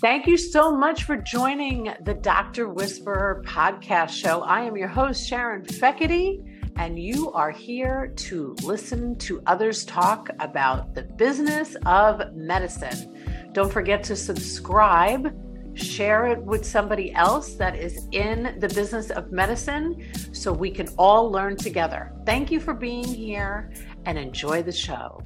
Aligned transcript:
Thank 0.00 0.26
you 0.26 0.38
so 0.38 0.74
much 0.74 1.04
for 1.04 1.18
joining 1.18 1.92
the 2.04 2.14
Dr. 2.14 2.70
Whisperer 2.70 3.42
podcast 3.46 4.08
show. 4.08 4.40
I 4.40 4.62
am 4.62 4.74
your 4.74 4.88
host, 4.88 5.28
Sharon 5.28 5.62
Feckety, 5.62 6.42
and 6.76 6.98
you 6.98 7.30
are 7.32 7.50
here 7.50 8.14
to 8.16 8.56
listen 8.62 9.18
to 9.18 9.42
others 9.44 9.84
talk 9.84 10.30
about 10.40 10.94
the 10.94 11.02
business 11.02 11.76
of 11.84 12.34
medicine. 12.34 13.50
Don't 13.52 13.70
forget 13.70 14.02
to 14.04 14.16
subscribe, 14.16 15.36
share 15.76 16.28
it 16.28 16.42
with 16.42 16.64
somebody 16.64 17.12
else 17.12 17.56
that 17.56 17.76
is 17.76 18.08
in 18.12 18.56
the 18.58 18.68
business 18.68 19.10
of 19.10 19.30
medicine 19.30 20.02
so 20.32 20.50
we 20.50 20.70
can 20.70 20.88
all 20.96 21.30
learn 21.30 21.56
together. 21.56 22.14
Thank 22.24 22.50
you 22.50 22.58
for 22.58 22.72
being 22.72 23.04
here 23.04 23.70
and 24.06 24.16
enjoy 24.16 24.62
the 24.62 24.72
show. 24.72 25.20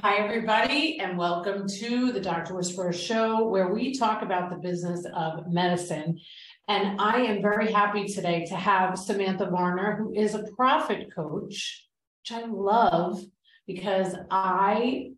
Hi, 0.00 0.18
everybody, 0.18 1.00
and 1.00 1.18
welcome 1.18 1.66
to 1.66 2.12
the 2.12 2.20
Dr. 2.20 2.54
Whisperer 2.54 2.92
Show, 2.92 3.48
where 3.48 3.72
we 3.74 3.98
talk 3.98 4.22
about 4.22 4.48
the 4.48 4.56
business 4.56 5.04
of 5.12 5.50
medicine. 5.50 6.20
And 6.68 7.00
I 7.00 7.22
am 7.22 7.42
very 7.42 7.72
happy 7.72 8.06
today 8.06 8.44
to 8.44 8.54
have 8.54 8.96
Samantha 8.96 9.46
Varner, 9.46 9.96
who 9.96 10.14
is 10.14 10.36
a 10.36 10.44
profit 10.56 11.12
coach, 11.12 11.88
which 12.20 12.30
I 12.30 12.46
love 12.46 13.20
because 13.66 14.14
I, 14.30 15.10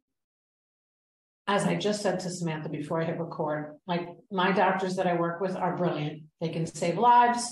as 1.47 1.65
I 1.65 1.75
just 1.75 2.01
said 2.01 2.19
to 2.21 2.31
Samantha 2.31 2.71
before 2.71 3.03
I 3.03 3.05
hit 3.05 3.21
record, 3.21 3.77
like 3.87 4.09
my 4.31 4.51
doctors 4.51 4.97
that 4.97 5.07
I 5.07 5.13
work 5.13 5.43
with 5.43 5.57
are 5.57 5.77
brilliant. 5.77 6.23
They 6.41 6.49
can 6.49 6.65
save 6.65 6.97
lives, 6.97 7.47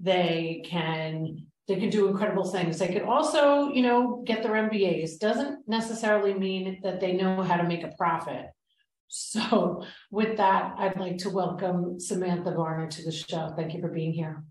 they 0.00 0.64
can 0.66 1.46
they 1.66 1.76
can 1.76 1.90
do 1.90 2.08
incredible 2.08 2.44
things. 2.44 2.78
They 2.78 2.88
could 2.88 3.02
also, 3.02 3.70
you 3.72 3.82
know, 3.82 4.22
get 4.26 4.42
their 4.42 4.52
MBAs. 4.52 5.18
Doesn't 5.18 5.66
necessarily 5.66 6.34
mean 6.34 6.80
that 6.82 7.00
they 7.00 7.12
know 7.12 7.42
how 7.42 7.56
to 7.56 7.64
make 7.64 7.82
a 7.82 7.92
profit. 7.96 8.46
So, 9.08 9.84
with 10.10 10.36
that, 10.38 10.74
I'd 10.76 10.98
like 10.98 11.18
to 11.18 11.30
welcome 11.30 12.00
Samantha 12.00 12.50
Varner 12.50 12.88
to 12.88 13.02
the 13.04 13.12
show. 13.12 13.52
Thank 13.56 13.74
you 13.74 13.80
for 13.80 13.88
being 13.88 14.12
here. 14.12 14.42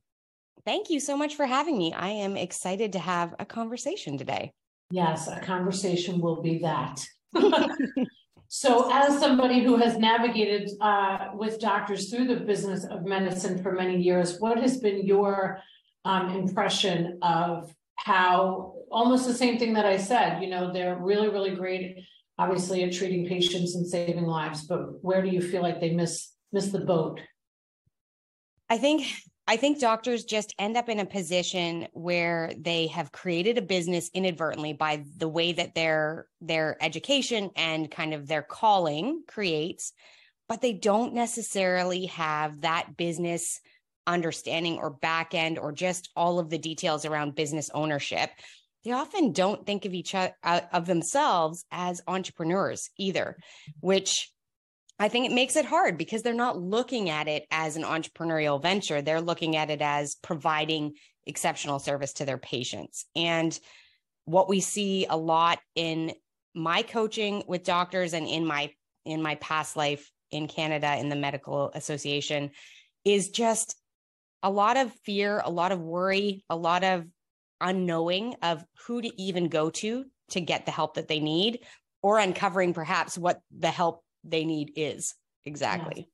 Thank 0.66 0.89
you 0.89 1.00
so 1.00 1.17
much 1.17 1.36
for 1.36 1.45
having 1.45 1.78
me. 1.78 1.94
I 1.94 2.09
am 2.09 2.38
excited 2.38 2.94
to 2.94 3.00
have 3.00 3.36
a 3.39 3.45
conversation 3.45 4.17
today. 4.17 4.53
Yes, 4.89 5.28
a 5.28 5.39
conversation 5.39 6.22
will 6.22 6.41
be 6.41 6.59
that. 6.59 7.06
so, 8.47 8.89
as 8.91 9.19
somebody 9.19 9.61
who 9.64 9.75
has 9.75 9.97
navigated 9.97 10.72
uh, 10.80 11.30
with 11.34 11.59
doctors 11.59 12.09
through 12.09 12.28
the 12.28 12.38
business 12.38 12.86
of 12.86 13.03
medicine 13.03 13.61
for 13.61 13.73
many 13.73 14.02
years, 14.02 14.39
what 14.39 14.58
has 14.59 14.78
been 14.78 15.06
your 15.06 15.59
um, 16.06 16.30
impression 16.30 17.20
of 17.22 17.73
how 17.96 18.76
almost 18.92 19.26
the 19.26 19.34
same 19.34 19.58
thing 19.58 19.73
that 19.73 19.86
I 19.86 19.98
said, 19.98 20.42
you 20.42 20.50
know, 20.50 20.72
they're 20.72 20.98
really, 20.98 21.30
really 21.30 21.56
great, 21.56 22.00
obviously, 22.38 22.84
at 22.84 22.94
treating 22.94 23.28
patients 23.28 23.76
and 23.76 23.88
saving 23.88 24.26
lives, 24.26 24.66
but 24.68 25.04
where 25.04 25.22
do 25.22 25.30
you 25.30 25.42
feel 25.42 25.62
like 25.62 25.80
they 25.80 25.94
miss 25.94 26.31
miss 26.52 26.68
the 26.68 26.80
boat? 26.80 27.20
I 28.70 28.78
think 28.78 29.08
I 29.46 29.58
think 29.58 29.80
doctors 29.80 30.24
just 30.24 30.54
end 30.58 30.78
up 30.78 30.88
in 30.88 31.00
a 31.00 31.06
position 31.06 31.88
where 31.92 32.52
they 32.58 32.88
have 32.88 33.12
created 33.12 33.58
a 33.58 33.62
business 33.62 34.09
inadvertently 34.14 34.74
by 34.74 35.04
the 35.18 35.28
way 35.28 35.52
that 35.54 35.76
their 35.76 36.28
their 36.40 36.78
education 36.81 37.52
and 37.56 37.92
kind 37.92 38.14
of 38.14 38.28
their 38.28 38.42
calling 38.42 39.24
creates, 39.28 39.92
but 40.48 40.62
they 40.62 40.74
don't 40.74 41.14
necessarily 41.14 42.06
have 42.08 42.62
that 42.62 42.96
business 42.96 43.59
understanding 44.08 44.78
or 44.78 44.90
back 44.90 45.34
end 45.34 45.58
or 45.58 45.72
just 45.72 46.09
all 46.16 46.40
of 46.40 46.50
the 46.50 46.58
details 46.58 47.06
around 47.06 47.36
business 47.36 47.70
ownership 47.73 48.30
they 48.84 48.92
often 48.92 49.32
don't 49.32 49.66
think 49.66 49.86
of 49.86 49.94
each 49.94 50.14
other 50.14 50.34
uh, 50.44 50.62
of 50.72 50.86
themselves 50.86 51.66
as 51.72 52.02
entrepreneurs 52.08 52.90
either 52.98 53.38
which 53.80 54.31
i 55.00 55.08
think 55.08 55.26
it 55.26 55.34
makes 55.34 55.56
it 55.56 55.66
hard 55.66 55.98
because 55.98 56.22
they're 56.22 56.34
not 56.34 56.59
looking 56.59 57.09
at 57.09 57.28
it 57.28 57.46
as 57.52 57.76
an 57.76 57.84
entrepreneurial 57.84 58.62
venture. 58.62 59.02
They're 59.02 59.22
looking 59.22 59.56
at 59.56 59.70
it 59.70 59.81
as 59.81 60.16
providing 60.16 60.94
exceptional 61.26 61.80
service 61.80 62.13
to 62.13 62.25
their 62.25 62.38
patients. 62.38 63.06
And 63.16 63.58
what 64.25 64.50
we 64.50 64.59
see 64.59 65.06
a 65.09 65.18
lot 65.18 65.59
in 65.75 66.13
my 66.53 66.81
coaching 66.84 67.44
with 67.47 67.63
doctors 67.63 68.13
and 68.13 68.28
in 68.28 68.46
my 68.46 68.72
in 69.06 69.22
my 69.22 69.36
past 69.36 69.75
life 69.75 70.09
in 70.31 70.47
Canada 70.47 70.96
in 70.97 71.09
the 71.09 71.16
medical 71.16 71.72
association 71.74 72.52
is 73.03 73.30
just 73.30 73.75
a 74.44 74.52
lot 74.52 74.78
of 74.78 74.94
fear, 75.06 75.42
a 75.44 75.50
lot 75.50 75.72
of 75.72 75.80
worry, 75.80 76.44
a 76.50 76.56
lot 76.56 76.84
of 76.84 77.06
unknowing 77.62 78.36
of 78.44 78.64
who 78.86 79.02
to 79.02 79.22
even 79.22 79.48
go 79.48 79.70
to 79.70 80.06
to 80.31 80.42
get 80.42 80.66
the 80.66 80.72
help 80.72 80.96
that 80.96 81.08
they 81.08 81.20
need 81.20 81.59
or 82.02 82.20
uncovering 82.20 82.74
perhaps 82.74 83.18
what 83.18 83.40
the 83.58 83.72
help 83.72 84.04
they 84.24 84.44
need 84.44 84.74
is 84.76 85.16
exactly. 85.46 86.09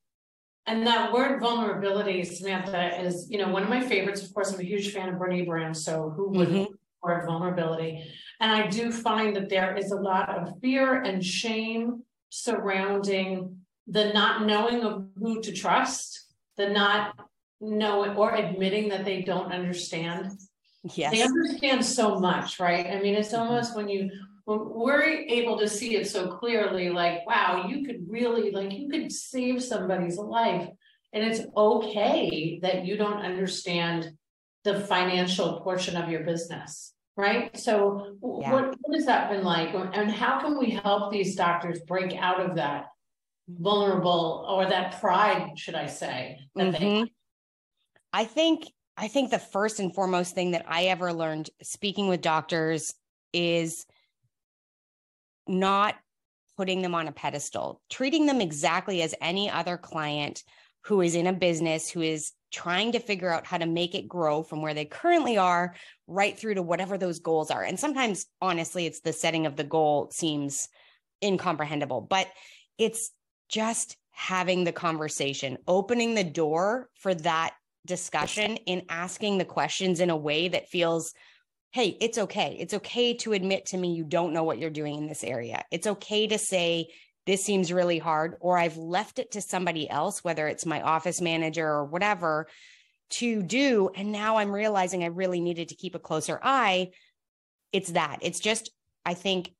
And 0.67 0.85
that 0.85 1.11
word 1.11 1.41
vulnerability, 1.41 2.23
Samantha, 2.23 3.01
is, 3.03 3.27
you 3.29 3.39
know, 3.39 3.49
one 3.49 3.63
of 3.63 3.69
my 3.69 3.81
favorites. 3.81 4.21
Of 4.21 4.31
course, 4.35 4.53
I'm 4.53 4.59
a 4.59 4.63
huge 4.63 4.93
fan 4.93 5.09
of 5.09 5.15
Brene 5.15 5.47
Brown. 5.47 5.73
So 5.73 6.13
who 6.15 6.29
would 6.29 6.49
mm-hmm. 6.49 6.73
word 7.01 7.25
vulnerability? 7.25 8.03
And 8.39 8.51
I 8.51 8.67
do 8.67 8.91
find 8.91 9.35
that 9.35 9.49
there 9.49 9.75
is 9.75 9.91
a 9.91 9.95
lot 9.95 10.29
of 10.29 10.59
fear 10.61 11.01
and 11.01 11.25
shame 11.25 12.03
surrounding 12.29 13.57
the 13.87 14.13
not 14.13 14.45
knowing 14.45 14.83
of 14.83 15.07
who 15.17 15.41
to 15.41 15.51
trust, 15.51 16.27
the 16.57 16.69
not 16.69 17.15
knowing 17.61 18.15
or 18.15 18.35
admitting 18.35 18.89
that 18.89 19.05
they 19.05 19.21
don't 19.21 19.51
understand. 19.51 20.31
Yes. 20.95 21.11
They 21.11 21.21
understand 21.21 21.85
so 21.85 22.19
much, 22.19 22.59
right? 22.59 22.87
I 22.87 23.01
mean, 23.01 23.15
it's 23.15 23.29
mm-hmm. 23.29 23.49
almost 23.49 23.75
when 23.75 23.89
you 23.89 24.09
when 24.45 24.59
we're 24.69 25.03
able 25.03 25.59
to 25.59 25.69
see 25.69 25.95
it 25.95 26.07
so 26.07 26.27
clearly, 26.27 26.89
like, 26.89 27.25
wow, 27.27 27.65
you 27.67 27.85
could 27.85 28.09
really 28.09 28.51
like 28.51 28.71
you 28.71 28.89
could 28.89 29.11
save 29.11 29.61
somebody's 29.61 30.17
life. 30.17 30.69
And 31.13 31.23
it's 31.23 31.41
okay 31.55 32.59
that 32.61 32.85
you 32.85 32.97
don't 32.97 33.21
understand 33.21 34.11
the 34.63 34.79
financial 34.81 35.61
portion 35.61 35.97
of 35.97 36.09
your 36.09 36.23
business, 36.23 36.93
right? 37.17 37.55
So 37.57 38.17
yeah. 38.21 38.51
what, 38.51 38.75
what 38.81 38.95
has 38.95 39.05
that 39.05 39.29
been 39.29 39.43
like? 39.43 39.73
And 39.73 40.11
how 40.11 40.39
can 40.39 40.57
we 40.57 40.71
help 40.71 41.11
these 41.11 41.35
doctors 41.35 41.79
break 41.81 42.15
out 42.15 42.39
of 42.39 42.55
that 42.55 42.85
vulnerable 43.47 44.45
or 44.47 44.67
that 44.67 44.99
pride, 44.99 45.57
should 45.57 45.75
I 45.75 45.87
say, 45.87 46.39
that 46.55 46.73
mm-hmm. 46.73 47.03
they 47.03 47.11
I 48.13 48.25
think 48.25 48.71
I 48.97 49.07
think 49.07 49.31
the 49.31 49.39
first 49.39 49.79
and 49.79 49.95
foremost 49.95 50.35
thing 50.35 50.51
that 50.51 50.65
I 50.67 50.85
ever 50.85 51.13
learned 51.13 51.49
speaking 51.61 52.09
with 52.09 52.21
doctors 52.21 52.93
is 53.31 53.85
not 55.47 55.95
putting 56.57 56.81
them 56.81 56.93
on 56.93 57.07
a 57.07 57.13
pedestal, 57.13 57.81
treating 57.89 58.25
them 58.25 58.41
exactly 58.41 59.01
as 59.01 59.15
any 59.21 59.49
other 59.49 59.77
client 59.77 60.43
who 60.83 60.99
is 60.99 61.15
in 61.15 61.27
a 61.27 61.33
business 61.33 61.89
who 61.89 62.01
is 62.01 62.33
trying 62.51 62.91
to 62.91 62.99
figure 62.99 63.31
out 63.31 63.45
how 63.45 63.57
to 63.57 63.65
make 63.65 63.95
it 63.95 64.07
grow 64.07 64.43
from 64.43 64.61
where 64.61 64.73
they 64.73 64.83
currently 64.85 65.37
are 65.37 65.75
right 66.07 66.37
through 66.37 66.55
to 66.55 66.61
whatever 66.61 66.97
those 66.97 67.19
goals 67.19 67.51
are. 67.51 67.63
And 67.63 67.79
sometimes 67.79 68.25
honestly 68.41 68.85
it's 68.85 68.99
the 68.99 69.13
setting 69.13 69.45
of 69.45 69.55
the 69.55 69.63
goal 69.63 70.09
seems 70.11 70.67
incomprehensible, 71.23 72.01
but 72.01 72.27
it's 72.77 73.11
just 73.49 73.95
having 74.11 74.63
the 74.63 74.71
conversation, 74.71 75.57
opening 75.67 76.15
the 76.15 76.23
door 76.23 76.89
for 76.95 77.13
that 77.13 77.53
discussion 77.85 78.55
in 78.57 78.83
asking 78.89 79.37
the 79.37 79.45
questions 79.45 79.99
in 79.99 80.09
a 80.09 80.17
way 80.17 80.47
that 80.47 80.69
feels 80.69 81.13
hey 81.71 81.95
it's 82.01 82.17
okay. 82.17 82.57
It's 82.59 82.73
okay 82.73 83.13
to 83.15 83.33
admit 83.33 83.67
to 83.67 83.77
me 83.77 83.93
you 83.93 84.03
don't 84.03 84.33
know 84.33 84.43
what 84.43 84.57
you're 84.57 84.69
doing 84.69 84.97
in 84.97 85.07
this 85.07 85.23
area. 85.23 85.63
It's 85.71 85.87
okay 85.87 86.27
to 86.27 86.37
say 86.37 86.87
this 87.25 87.43
seems 87.43 87.71
really 87.71 87.99
hard 87.99 88.37
or 88.39 88.57
i've 88.57 88.77
left 88.77 89.19
it 89.19 89.31
to 89.31 89.41
somebody 89.41 89.87
else 89.87 90.23
whether 90.23 90.47
it's 90.47 90.65
my 90.65 90.81
office 90.81 91.21
manager 91.21 91.67
or 91.67 91.85
whatever 91.85 92.47
to 93.11 93.43
do. 93.43 93.89
And 93.95 94.11
now 94.11 94.37
i'm 94.37 94.51
realizing 94.51 95.03
i 95.03 95.07
really 95.07 95.41
needed 95.41 95.69
to 95.69 95.75
keep 95.75 95.95
a 95.95 95.99
closer 95.99 96.39
eye. 96.41 96.91
It's 97.71 97.91
that. 97.91 98.19
It's 98.21 98.39
just 98.39 98.71
i 99.05 99.13
think 99.13 99.51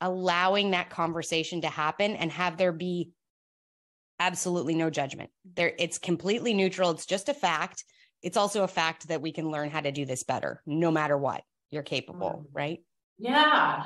allowing 0.00 0.70
that 0.72 0.90
conversation 0.90 1.62
to 1.62 1.68
happen 1.68 2.16
and 2.16 2.30
have 2.30 2.58
there 2.58 2.72
be 2.72 3.10
absolutely 4.18 4.74
no 4.74 4.90
judgment. 4.90 5.30
There 5.54 5.72
it's 5.78 5.98
completely 5.98 6.54
neutral. 6.54 6.90
It's 6.90 7.06
just 7.06 7.28
a 7.28 7.34
fact. 7.34 7.84
It's 8.22 8.36
also 8.36 8.64
a 8.64 8.68
fact 8.68 9.08
that 9.08 9.22
we 9.22 9.32
can 9.32 9.50
learn 9.50 9.70
how 9.70 9.80
to 9.80 9.92
do 9.92 10.04
this 10.04 10.22
better 10.22 10.62
no 10.66 10.90
matter 10.90 11.16
what. 11.16 11.42
You're 11.70 11.82
capable, 11.82 12.46
mm. 12.46 12.46
right? 12.52 12.80
Yeah. 13.18 13.84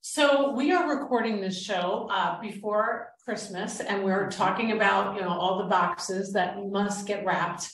So 0.00 0.50
we 0.50 0.72
are 0.72 0.98
recording 0.98 1.40
this 1.40 1.60
show 1.60 2.08
uh, 2.10 2.40
before 2.40 3.10
Christmas, 3.24 3.80
and 3.80 4.04
we're 4.04 4.30
talking 4.30 4.72
about 4.72 5.14
you 5.14 5.22
know 5.22 5.30
all 5.30 5.58
the 5.58 5.68
boxes 5.68 6.32
that 6.32 6.58
must 6.66 7.06
get 7.06 7.24
wrapped. 7.24 7.68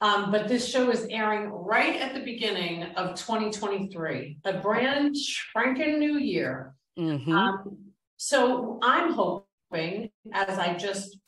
Um, 0.00 0.30
but 0.30 0.46
this 0.46 0.68
show 0.68 0.90
is 0.90 1.06
airing 1.10 1.50
right 1.50 2.00
at 2.00 2.14
the 2.14 2.20
beginning 2.20 2.84
of 2.96 3.16
2023, 3.16 4.38
a 4.44 4.52
brand 4.54 5.16
spanking 5.16 5.98
new 5.98 6.18
year. 6.18 6.74
Mm-hmm. 6.98 7.32
Um, 7.32 7.78
so 8.16 8.78
I'm 8.82 9.12
hoping, 9.12 10.10
as 10.32 10.58
I 10.58 10.74
just 10.74 11.18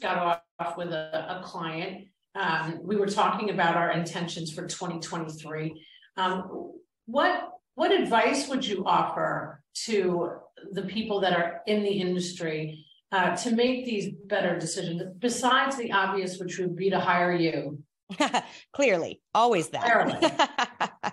got 0.00 0.42
off 0.58 0.76
with 0.76 0.92
a, 0.92 1.40
a 1.40 1.42
client. 1.44 2.08
Um, 2.34 2.80
we 2.82 2.96
were 2.96 3.06
talking 3.06 3.50
about 3.50 3.76
our 3.76 3.90
intentions 3.90 4.52
for 4.52 4.66
2023. 4.66 5.84
Um, 6.16 6.72
what 7.06 7.50
what 7.74 7.92
advice 7.92 8.48
would 8.48 8.66
you 8.66 8.84
offer 8.84 9.62
to 9.86 10.32
the 10.72 10.82
people 10.82 11.20
that 11.20 11.32
are 11.32 11.62
in 11.66 11.82
the 11.82 11.90
industry 11.90 12.84
uh, 13.12 13.34
to 13.36 13.52
make 13.52 13.84
these 13.84 14.12
better 14.26 14.58
decisions 14.58 15.02
besides 15.18 15.76
the 15.76 15.92
obvious, 15.92 16.38
which 16.38 16.58
would 16.58 16.76
be 16.76 16.90
to 16.90 17.00
hire 17.00 17.32
you? 17.32 17.82
Clearly, 18.72 19.20
always 19.34 19.68
that. 19.70 19.82
Clearly. 19.82 21.12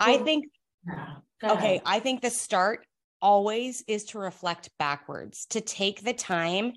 I 0.00 0.18
think, 0.18 0.46
yeah, 0.86 1.16
okay, 1.42 1.80
I 1.84 1.98
think 2.00 2.22
the 2.22 2.30
start 2.30 2.86
always 3.20 3.82
is 3.86 4.04
to 4.06 4.18
reflect 4.18 4.70
backwards, 4.78 5.46
to 5.46 5.60
take 5.60 6.02
the 6.02 6.12
time. 6.12 6.72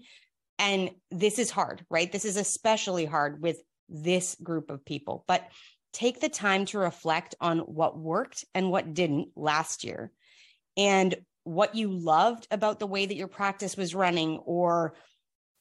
And 0.61 0.91
this 1.09 1.39
is 1.39 1.49
hard, 1.49 1.83
right? 1.89 2.11
This 2.11 2.23
is 2.23 2.37
especially 2.37 3.05
hard 3.05 3.41
with 3.41 3.59
this 3.89 4.37
group 4.43 4.69
of 4.69 4.85
people, 4.85 5.25
but 5.27 5.43
take 5.91 6.21
the 6.21 6.29
time 6.29 6.65
to 6.67 6.77
reflect 6.77 7.33
on 7.41 7.59
what 7.59 7.97
worked 7.97 8.45
and 8.53 8.69
what 8.69 8.93
didn't 8.93 9.29
last 9.35 9.83
year 9.83 10.11
and 10.77 11.15
what 11.43 11.73
you 11.73 11.91
loved 11.91 12.47
about 12.51 12.77
the 12.77 12.85
way 12.85 13.07
that 13.07 13.15
your 13.15 13.27
practice 13.27 13.75
was 13.75 13.95
running 13.95 14.37
or 14.45 14.93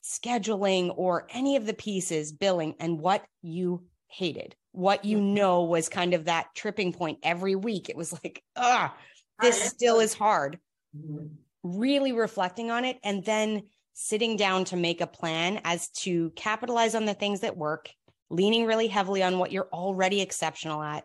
scheduling 0.05 0.93
or 0.95 1.27
any 1.31 1.57
of 1.57 1.65
the 1.65 1.73
pieces, 1.73 2.31
billing, 2.31 2.75
and 2.79 3.01
what 3.01 3.25
you 3.41 3.83
hated, 4.07 4.55
what 4.73 5.07
you 5.07 5.17
mm-hmm. 5.17 5.35
know 5.35 5.65
was 5.65 5.89
kind 5.89 6.13
of 6.13 6.27
that 6.27 6.49
tripping 6.55 6.93
point 6.93 7.19
every 7.23 7.57
week. 7.57 7.89
It 7.89 7.97
was 7.97 8.13
like, 8.13 8.43
ah, 8.55 8.95
this 9.41 9.63
still 9.63 10.01
is 10.01 10.13
hard. 10.13 10.59
Mm-hmm. 10.95 11.29
Really 11.63 12.13
reflecting 12.13 12.71
on 12.71 12.85
it 12.85 12.99
and 13.03 13.25
then 13.25 13.63
sitting 13.93 14.37
down 14.37 14.65
to 14.67 14.77
make 14.77 15.01
a 15.01 15.07
plan 15.07 15.61
as 15.65 15.89
to 15.91 16.31
capitalize 16.31 16.95
on 16.95 17.05
the 17.05 17.15
things 17.15 17.41
that 17.41 17.57
work, 17.57 17.91
leaning 18.31 18.67
really 18.67 18.89
heavily 18.89 19.23
on 19.23 19.39
what 19.39 19.53
you're 19.53 19.69
already 19.73 20.21
exceptional 20.21 20.83
at, 20.83 21.05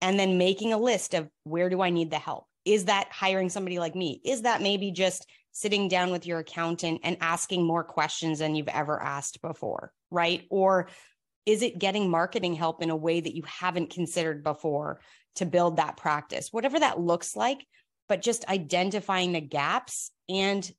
and 0.00 0.18
then 0.18 0.38
making 0.38 0.72
a 0.72 0.78
list 0.78 1.14
of 1.14 1.28
where 1.44 1.70
do 1.70 1.80
I 1.80 1.90
need 1.90 2.10
the 2.10 2.18
help? 2.18 2.46
Is 2.64 2.86
that 2.86 3.08
hiring 3.10 3.48
somebody 3.48 3.78
like 3.78 3.94
me? 3.94 4.20
Is 4.24 4.42
that 4.42 4.62
maybe 4.62 4.90
just 4.90 5.26
sitting 5.52 5.88
down 5.88 6.10
with 6.10 6.26
your 6.26 6.38
accountant 6.38 7.00
and 7.02 7.16
asking 7.20 7.64
more 7.64 7.82
questions 7.82 8.38
than 8.38 8.54
you've 8.54 8.68
ever 8.68 9.02
asked 9.02 9.40
before, 9.42 9.92
right? 10.10 10.44
Or 10.50 10.88
is 11.46 11.62
it 11.62 11.78
getting 11.78 12.10
marketing 12.10 12.54
help 12.54 12.82
in 12.82 12.90
a 12.90 12.96
way 12.96 13.20
that 13.20 13.34
you 13.34 13.42
haven't 13.44 13.90
considered 13.90 14.44
before 14.44 15.00
to 15.36 15.46
build 15.46 15.76
that 15.76 15.96
practice? 15.96 16.52
Whatever 16.52 16.78
that 16.78 17.00
looks 17.00 17.34
like, 17.34 17.66
but 18.08 18.22
just 18.22 18.48
identifying 18.48 19.32
the 19.32 19.40
gaps 19.40 20.10
and 20.28 20.70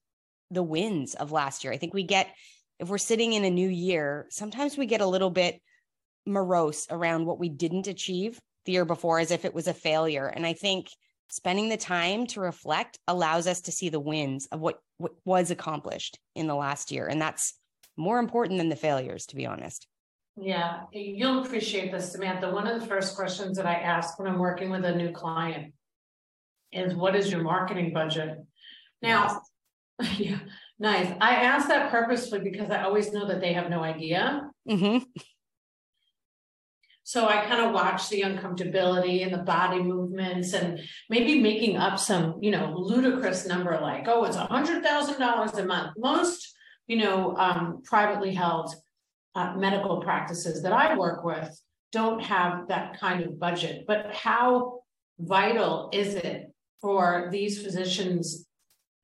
the 0.52 0.64
wins 0.64 1.16
of 1.16 1.32
last 1.32 1.64
year. 1.64 1.74
I 1.74 1.78
think 1.78 1.94
we 1.94 2.04
get, 2.04 2.34
if 2.80 2.90
we're 2.90 2.98
sitting 2.98 3.34
in 3.34 3.46
a 3.46 3.50
new 3.50 3.70
year, 3.70 4.28
sometimes 4.30 4.78
we 4.78 4.86
get 4.86 5.02
a 5.02 5.08
little 5.08 5.30
bit 5.30 5.62
morose 6.26 6.88
around 6.90 7.26
what 7.26 7.40
we 7.40 7.50
didn't 7.50 7.88
achieve 7.88 8.40
the 8.66 8.74
year 8.74 8.86
before 8.86 9.20
as 9.20 9.32
if 9.32 9.46
it 9.46 9.54
was 9.54 9.68
a 9.68 9.74
failure. 9.74 10.28
And 10.28 10.46
I 10.46 10.54
think 10.54 10.90
spending 11.30 11.70
the 11.70 11.78
time 11.78 12.28
to 12.28 12.42
reflect 12.42 13.00
allows 13.08 13.48
us 13.48 13.62
to 13.62 13.72
see 13.72 13.90
the 13.90 14.00
wins 14.00 14.48
of 14.52 14.60
what, 14.60 14.80
what 14.98 15.14
was 15.26 15.52
accomplished 15.52 16.18
in 16.36 16.48
the 16.48 16.56
last 16.56 16.92
year. 16.92 17.08
And 17.08 17.22
that's 17.22 17.54
more 17.98 18.20
important 18.20 18.58
than 18.58 18.70
the 18.70 18.76
failures, 18.76 19.26
to 19.28 19.36
be 19.36 19.46
honest. 19.46 19.88
Yeah, 20.42 20.84
you'll 20.94 21.44
appreciate 21.44 21.92
this, 21.92 22.14
Samantha. 22.14 22.50
One 22.50 22.66
of 22.66 22.80
the 22.80 22.88
first 22.88 23.16
questions 23.16 23.58
that 23.58 23.66
I 23.66 23.74
ask 23.74 24.18
when 24.18 24.28
I'm 24.28 24.40
working 24.40 24.70
with 24.70 24.86
a 24.86 24.96
new 24.96 25.12
client 25.12 25.74
is 26.72 26.94
what 26.94 27.16
is 27.16 27.32
your 27.32 27.44
marketing 27.44 27.94
budget? 27.94 28.38
Now, 29.02 29.42
yeah, 30.18 30.40
nice. 30.80 31.14
I 31.20 31.36
ask 31.36 31.68
that 31.68 31.92
purposefully 31.92 32.42
because 32.42 32.72
I 32.72 32.84
always 32.84 33.12
know 33.12 33.28
that 33.28 33.42
they 33.42 33.54
have 33.54 33.70
no 33.70 33.84
idea. 33.84 34.50
Mm-hmm. 34.70 35.00
So 37.04 37.28
I 37.28 37.44
kind 37.46 37.66
of 37.66 37.74
watch 37.74 38.08
the 38.10 38.22
uncomfortability 38.22 39.24
and 39.24 39.34
the 39.34 39.40
body 39.40 39.82
movements 39.82 40.54
and 40.54 40.80
maybe 41.10 41.42
making 41.42 41.76
up 41.76 41.98
some, 41.98 42.38
you 42.40 42.52
know, 42.52 42.76
ludicrous 42.78 43.48
number 43.48 43.80
like, 43.82 44.08
oh, 44.08 44.26
it's 44.26 44.36
a 44.36 44.46
hundred 44.46 44.84
thousand 44.84 45.20
dollars 45.20 45.54
a 45.54 45.66
month. 45.66 45.94
Most, 45.98 46.56
you 46.86 46.98
know, 46.98 47.36
um, 47.36 47.82
privately 47.84 48.36
held 48.36 48.76
uh, 49.34 49.56
medical 49.56 50.02
practices 50.02 50.62
that 50.62 50.72
I 50.72 50.96
work 50.96 51.24
with 51.24 51.50
don't 51.92 52.22
have 52.22 52.68
that 52.68 53.00
kind 53.00 53.24
of 53.24 53.40
budget. 53.40 53.86
But 53.88 54.14
how 54.14 54.82
vital 55.18 55.90
is 55.92 56.14
it 56.14 56.54
for 56.80 57.30
these 57.32 57.64
physicians 57.64 58.46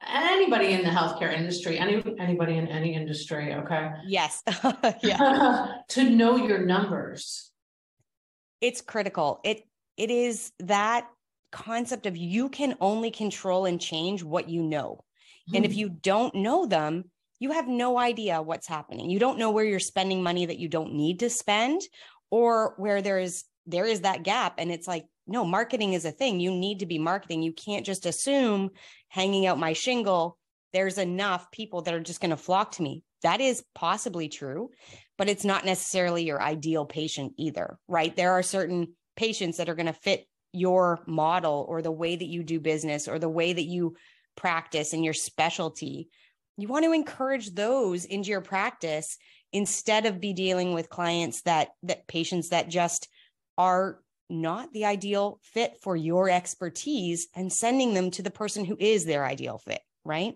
anybody 0.08 0.74
in 0.74 0.84
the 0.84 0.90
healthcare 0.90 1.34
industry, 1.34 1.78
any 1.78 2.04
anybody 2.20 2.58
in 2.58 2.68
any 2.68 2.96
industry, 2.96 3.54
okay? 3.54 3.92
Yes. 4.06 4.44
yeah. 5.04 5.68
to 5.90 6.10
know 6.10 6.36
your 6.38 6.60
numbers 6.66 7.52
it's 8.66 8.82
critical. 8.82 9.40
It 9.44 9.64
it 9.98 10.10
is 10.10 10.52
that 10.60 11.08
concept 11.52 12.06
of 12.06 12.18
you 12.18 12.50
can 12.50 12.76
only 12.82 13.12
control 13.12 13.66
and 13.66 13.80
change 13.80 14.24
what 14.24 14.50
you 14.50 14.64
know. 14.64 15.04
Mm. 15.50 15.58
And 15.58 15.66
if 15.66 15.74
hmm. 15.74 15.80
you 15.80 15.90
don't 15.90 16.36
know 16.36 16.66
them, 16.66 17.06
you 17.40 17.52
have 17.52 17.68
no 17.68 17.98
idea 17.98 18.42
what's 18.42 18.68
happening. 18.68 19.10
You 19.10 19.20
don't 19.20 19.38
know 19.38 19.52
where 19.52 19.64
you're 19.64 19.80
spending 19.80 20.22
money 20.24 20.48
that 20.48 20.60
you 20.60 20.68
don't 20.68 20.94
need 20.94 21.20
to 21.20 21.30
spend 21.30 21.82
or 22.30 22.74
where 22.78 23.02
there 23.02 23.20
is 23.20 23.44
there 23.68 23.86
is 23.86 24.02
that 24.02 24.24
gap 24.24 24.56
and 24.58 24.72
it's 24.72 24.88
like 24.88 25.06
no, 25.28 25.44
marketing 25.44 25.94
is 25.94 26.06
a 26.06 26.12
thing. 26.12 26.40
You 26.40 26.52
need 26.52 26.80
to 26.80 26.86
be 26.86 27.00
marketing. 27.00 27.42
You 27.42 27.54
can't 27.54 27.86
just 27.86 28.06
assume 28.06 28.70
hanging 29.10 29.46
out 29.46 29.60
my 29.60 29.74
shingle 29.74 30.38
there's 30.76 30.98
enough 30.98 31.50
people 31.52 31.84
that 31.84 31.94
are 31.94 32.02
just 32.02 32.20
going 32.20 32.32
to 32.32 32.38
flock 32.38 32.72
to 32.72 32.84
me. 32.84 33.02
That 33.24 33.40
is 33.40 33.64
possibly 33.74 34.28
true, 34.28 34.72
but 35.18 35.30
it's 35.30 35.46
not 35.46 35.64
necessarily 35.64 36.26
your 36.26 36.42
ideal 36.42 36.86
patient 36.86 37.32
either, 37.38 37.80
right? 37.88 38.14
There 38.14 38.34
are 38.34 38.44
certain 38.44 38.90
patients 39.16 39.56
that 39.56 39.70
are 39.70 39.76
going 39.76 39.86
to 39.86 39.94
fit 39.94 40.28
your 40.52 41.00
model 41.08 41.66
or 41.70 41.82
the 41.82 41.94
way 41.94 42.18
that 42.18 42.28
you 42.28 42.44
do 42.44 42.60
business 42.60 43.08
or 43.08 43.20
the 43.20 43.30
way 43.30 43.54
that 43.54 43.64
you 43.64 43.96
practice 44.36 44.92
and 44.92 45.06
your 45.06 45.14
specialty. 45.14 46.10
You 46.58 46.68
want 46.68 46.84
to 46.84 46.92
encourage 46.92 47.56
those 47.56 48.04
into 48.04 48.32
your 48.32 48.42
practice 48.42 49.18
instead 49.54 50.06
of 50.06 50.20
be 50.20 50.34
dealing 50.34 50.74
with 50.74 50.90
clients 50.90 51.42
that 51.44 51.70
that 51.84 52.06
patients 52.06 52.50
that 52.50 52.68
just 52.68 53.08
are 53.58 54.02
not 54.30 54.72
the 54.74 54.86
ideal 54.86 55.40
fit 55.42 55.78
for 55.82 55.96
your 55.96 56.30
expertise 56.30 57.28
and 57.36 57.52
sending 57.52 57.94
them 57.94 58.12
to 58.12 58.22
the 58.22 58.32
person 58.32 58.66
who 58.66 58.78
is 58.80 59.06
their 59.06 59.26
ideal 59.26 59.58
fit, 59.58 59.82
right? 60.04 60.36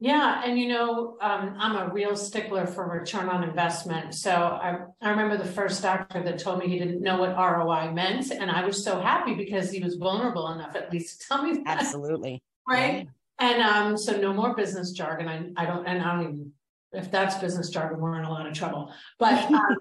Yeah, 0.00 0.42
and 0.44 0.58
you 0.58 0.66
know, 0.66 1.16
um, 1.20 1.54
I'm 1.58 1.76
a 1.76 1.92
real 1.92 2.16
stickler 2.16 2.66
for 2.66 2.88
return 2.88 3.28
on 3.28 3.44
investment. 3.44 4.14
So 4.14 4.32
I, 4.32 4.78
I 5.00 5.10
remember 5.10 5.36
the 5.36 5.48
first 5.48 5.80
doctor 5.80 6.20
that 6.24 6.40
told 6.40 6.58
me 6.58 6.66
he 6.66 6.76
didn't 6.76 7.02
know 7.02 7.18
what 7.18 7.36
ROI 7.36 7.92
meant, 7.92 8.32
and 8.32 8.50
I 8.50 8.64
was 8.66 8.82
so 8.82 9.00
happy 9.00 9.34
because 9.34 9.70
he 9.70 9.80
was 9.80 9.94
vulnerable 9.94 10.50
enough 10.52 10.74
at 10.74 10.92
least 10.92 11.20
to 11.20 11.28
tell 11.28 11.44
me 11.44 11.62
that. 11.64 11.78
Absolutely, 11.78 12.42
right. 12.68 13.04
Yeah. 13.04 13.10
And 13.38 13.62
um, 13.62 13.96
so 13.96 14.20
no 14.20 14.32
more 14.32 14.56
business 14.56 14.90
jargon. 14.90 15.28
I, 15.28 15.62
I 15.62 15.66
don't, 15.66 15.86
and 15.86 16.02
I 16.02 16.16
don't 16.16 16.22
even 16.22 16.52
if 16.92 17.10
that's 17.10 17.36
business 17.36 17.68
jargon, 17.70 18.00
we're 18.00 18.18
in 18.18 18.24
a 18.24 18.30
lot 18.30 18.46
of 18.46 18.54
trouble. 18.54 18.92
But 19.18 19.44
um, 19.52 19.76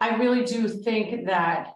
I 0.00 0.16
really 0.16 0.44
do 0.44 0.68
think 0.68 1.26
that 1.26 1.74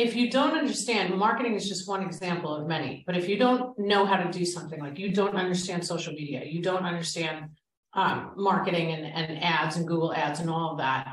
if 0.00 0.16
you 0.16 0.30
don't 0.30 0.56
understand, 0.56 1.14
marketing 1.14 1.54
is 1.54 1.68
just 1.68 1.86
one 1.86 2.02
example 2.02 2.54
of 2.54 2.66
many, 2.66 3.04
but 3.06 3.16
if 3.16 3.28
you 3.28 3.36
don't 3.36 3.78
know 3.78 4.06
how 4.06 4.16
to 4.16 4.30
do 4.30 4.46
something, 4.46 4.80
like 4.80 4.98
you 4.98 5.12
don't 5.12 5.36
understand 5.36 5.84
social 5.84 6.14
media, 6.14 6.42
you 6.44 6.62
don't 6.62 6.84
understand 6.84 7.50
um, 7.92 8.32
marketing 8.36 8.92
and, 8.92 9.04
and 9.04 9.44
ads 9.44 9.76
and 9.76 9.86
Google 9.86 10.14
ads 10.14 10.40
and 10.40 10.48
all 10.48 10.72
of 10.72 10.78
that, 10.78 11.06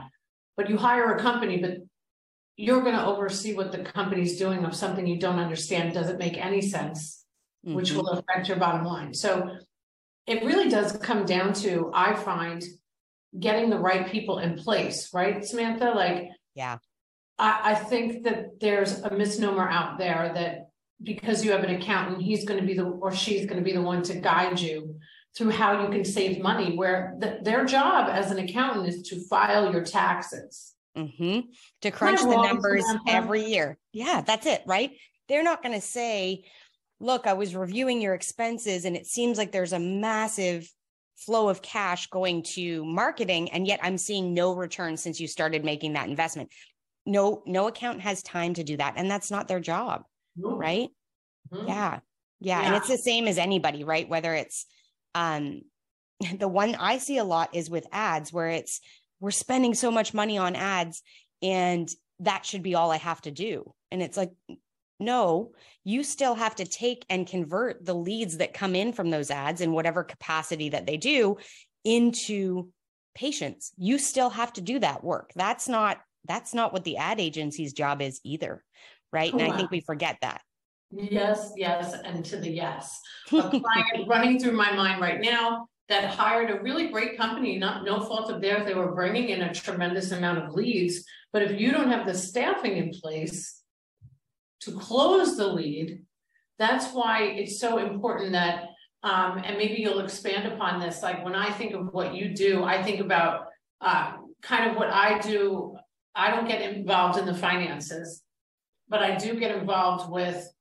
but 0.55 0.69
you 0.69 0.77
hire 0.77 1.13
a 1.13 1.19
company, 1.19 1.57
but 1.57 1.79
you're 2.55 2.81
going 2.81 2.95
to 2.95 3.05
oversee 3.05 3.53
what 3.53 3.73
the 3.73 3.79
company's 3.79 4.39
doing 4.39 4.63
of 4.63 4.73
something 4.73 5.05
you 5.05 5.19
don't 5.19 5.39
understand 5.39 5.93
doesn't 5.93 6.17
make 6.17 6.37
any 6.37 6.61
sense, 6.61 7.25
mm-hmm. 7.65 7.75
which 7.75 7.91
will 7.91 8.07
affect 8.09 8.47
your 8.47 8.57
bottom 8.57 8.85
line. 8.85 9.13
So 9.13 9.57
it 10.25 10.43
really 10.43 10.69
does 10.69 10.95
come 10.97 11.25
down 11.25 11.51
to, 11.55 11.91
I 11.93 12.13
find, 12.13 12.63
getting 13.37 13.69
the 13.69 13.79
right 13.79 14.09
people 14.09 14.39
in 14.39 14.55
place, 14.55 15.13
right, 15.13 15.43
Samantha? 15.43 15.91
Like, 15.91 16.29
yeah 16.55 16.77
I, 17.39 17.71
I 17.71 17.75
think 17.75 18.23
that 18.23 18.59
there's 18.59 19.01
a 19.01 19.15
misnomer 19.15 19.69
out 19.69 19.97
there 19.97 20.31
that 20.33 20.69
because 21.01 21.45
you 21.45 21.51
have 21.51 21.63
an 21.63 21.75
accountant, 21.75 22.21
he's 22.21 22.45
going 22.45 22.59
to 22.59 22.65
be 22.65 22.73
the 22.73 22.85
or 22.85 23.11
she's 23.11 23.45
going 23.45 23.57
to 23.57 23.63
be 23.63 23.73
the 23.73 23.81
one 23.81 24.01
to 24.03 24.15
guide 24.15 24.59
you 24.59 24.99
through 25.37 25.51
how 25.51 25.83
you 25.83 25.89
can 25.89 26.03
save 26.03 26.41
money. 26.41 26.75
Where 26.75 27.15
the, 27.19 27.39
their 27.41 27.65
job 27.65 28.09
as 28.09 28.31
an 28.31 28.39
accountant 28.39 28.87
is 28.87 29.03
to 29.09 29.21
file 29.27 29.71
your 29.71 29.83
taxes, 29.83 30.73
mm-hmm. 30.97 31.41
to 31.81 31.91
crunch 31.91 32.21
the 32.21 32.41
numbers 32.41 32.83
every 33.07 33.45
year. 33.45 33.77
Yeah, 33.93 34.21
that's 34.25 34.47
it, 34.47 34.63
right? 34.65 34.91
They're 35.29 35.43
not 35.43 35.61
going 35.61 35.75
to 35.75 35.81
say, 35.81 36.45
"Look, 36.99 37.27
I 37.27 37.33
was 37.33 37.55
reviewing 37.55 38.01
your 38.01 38.15
expenses, 38.15 38.85
and 38.85 38.95
it 38.95 39.05
seems 39.05 39.37
like 39.37 39.51
there's 39.51 39.73
a 39.73 39.79
massive." 39.79 40.69
flow 41.25 41.49
of 41.49 41.63
cash 41.63 42.05
going 42.11 42.43
to 42.43 42.85
marketing 42.85 43.49
and 43.49 43.65
yet 43.65 43.79
i'm 43.81 43.97
seeing 43.97 44.35
no 44.35 44.53
return 44.53 44.95
since 44.95 45.19
you 45.19 45.27
started 45.27 45.65
making 45.65 45.93
that 45.93 46.07
investment 46.07 46.47
no 47.07 47.41
no 47.45 47.67
account 47.67 48.01
has 48.01 48.21
time 48.21 48.53
to 48.53 48.63
do 48.63 48.77
that 48.77 48.93
and 48.97 49.09
that's 49.09 49.31
not 49.31 49.47
their 49.47 49.59
job 49.59 50.03
right 50.37 50.89
mm-hmm. 51.51 51.67
yeah. 51.67 51.99
yeah. 52.39 52.61
yeah 52.61 52.67
and 52.67 52.75
it's 52.75 52.87
the 52.87 52.97
same 52.97 53.27
as 53.27 53.37
anybody 53.37 53.83
right 53.83 54.09
whether 54.09 54.33
it's 54.33 54.65
um 55.15 55.61
the 56.39 56.47
one 56.47 56.75
i 56.75 56.97
see 56.97 57.17
a 57.17 57.23
lot 57.23 57.55
is 57.55 57.69
with 57.69 57.87
ads 57.91 58.31
where 58.31 58.49
it's 58.49 58.81
we're 59.19 59.31
spending 59.31 59.73
so 59.73 59.89
much 59.89 60.13
money 60.13 60.37
on 60.37 60.55
ads 60.55 61.01
and 61.41 61.89
that 62.19 62.45
should 62.45 62.63
be 62.63 62.75
all 62.75 62.91
i 62.91 62.97
have 62.97 63.21
to 63.21 63.31
do 63.31 63.73
and 63.91 64.01
it's 64.01 64.17
like 64.17 64.31
no, 64.99 65.51
you 65.83 66.03
still 66.03 66.35
have 66.35 66.55
to 66.55 66.65
take 66.65 67.05
and 67.09 67.27
convert 67.27 67.85
the 67.85 67.93
leads 67.93 68.37
that 68.37 68.53
come 68.53 68.75
in 68.75 68.93
from 68.93 69.09
those 69.09 69.29
ads 69.29 69.61
in 69.61 69.71
whatever 69.71 70.03
capacity 70.03 70.69
that 70.69 70.85
they 70.85 70.97
do 70.97 71.37
into 71.83 72.69
patients. 73.15 73.71
You 73.77 73.97
still 73.97 74.29
have 74.29 74.53
to 74.53 74.61
do 74.61 74.79
that 74.79 75.03
work. 75.03 75.31
That's 75.35 75.69
not 75.69 75.99
that's 76.27 76.53
not 76.53 76.73
what 76.73 76.83
the 76.83 76.97
ad 76.97 77.19
agency's 77.19 77.73
job 77.73 78.01
is 78.01 78.19
either. 78.23 78.63
Right. 79.11 79.31
And 79.31 79.41
I 79.41 79.55
think 79.55 79.71
we 79.71 79.79
forget 79.79 80.17
that. 80.21 80.41
Yes, 80.91 81.51
yes, 81.57 81.93
and 82.05 82.23
to 82.25 82.37
the 82.37 82.49
yes. 82.49 82.99
A 83.31 83.41
client 83.41 84.07
running 84.07 84.39
through 84.39 84.53
my 84.53 84.73
mind 84.73 85.01
right 85.01 85.19
now 85.19 85.67
that 85.89 86.09
hired 86.09 86.49
a 86.49 86.61
really 86.61 86.89
great 86.89 87.17
company, 87.17 87.57
not 87.57 87.83
no 87.83 88.01
fault 88.01 88.29
of 88.29 88.41
theirs. 88.41 88.65
They 88.65 88.73
were 88.73 88.93
bringing 88.93 89.29
in 89.29 89.41
a 89.41 89.53
tremendous 89.53 90.11
amount 90.11 90.39
of 90.39 90.53
leads, 90.53 91.05
but 91.33 91.41
if 91.41 91.59
you 91.59 91.71
don't 91.71 91.91
have 91.91 92.05
the 92.05 92.13
staffing 92.13 92.77
in 92.77 92.91
place 92.91 93.61
to 94.61 94.71
close 94.71 95.37
the 95.37 95.47
lead, 95.47 96.03
that's 96.59 96.93
why 96.93 97.23
it's 97.23 97.59
so 97.59 97.77
important 97.77 98.33
that. 98.33 98.65
Um, 99.03 99.37
and 99.45 99.57
maybe 99.57 99.75
you'll 99.75 99.99
expand 99.99 100.51
upon 100.51 100.81
this. 100.81 101.03
Like 101.03 101.23
when 101.23 101.35
I 101.35 101.51
think 101.51 101.73
of 101.73 101.93
what 101.93 102.15
you 102.15 102.33
do, 102.33 102.63
I 102.63 102.81
think 102.81 102.99
about 102.99 103.45
uh, 103.79 104.13
kind 104.41 104.69
of 104.69 104.75
what 104.75 104.89
I 104.89 105.19
do. 105.19 105.76
I 106.17 106.31
don't 106.31 106.47
get 106.47 106.61
involved 106.61 107.19
in 107.19 107.25
the 107.25 107.35
finances, 107.35 108.23
but 108.89 109.03
I 109.03 109.15
do 109.15 109.39
get 109.39 109.55
involved 109.55 110.11
with 110.11 110.51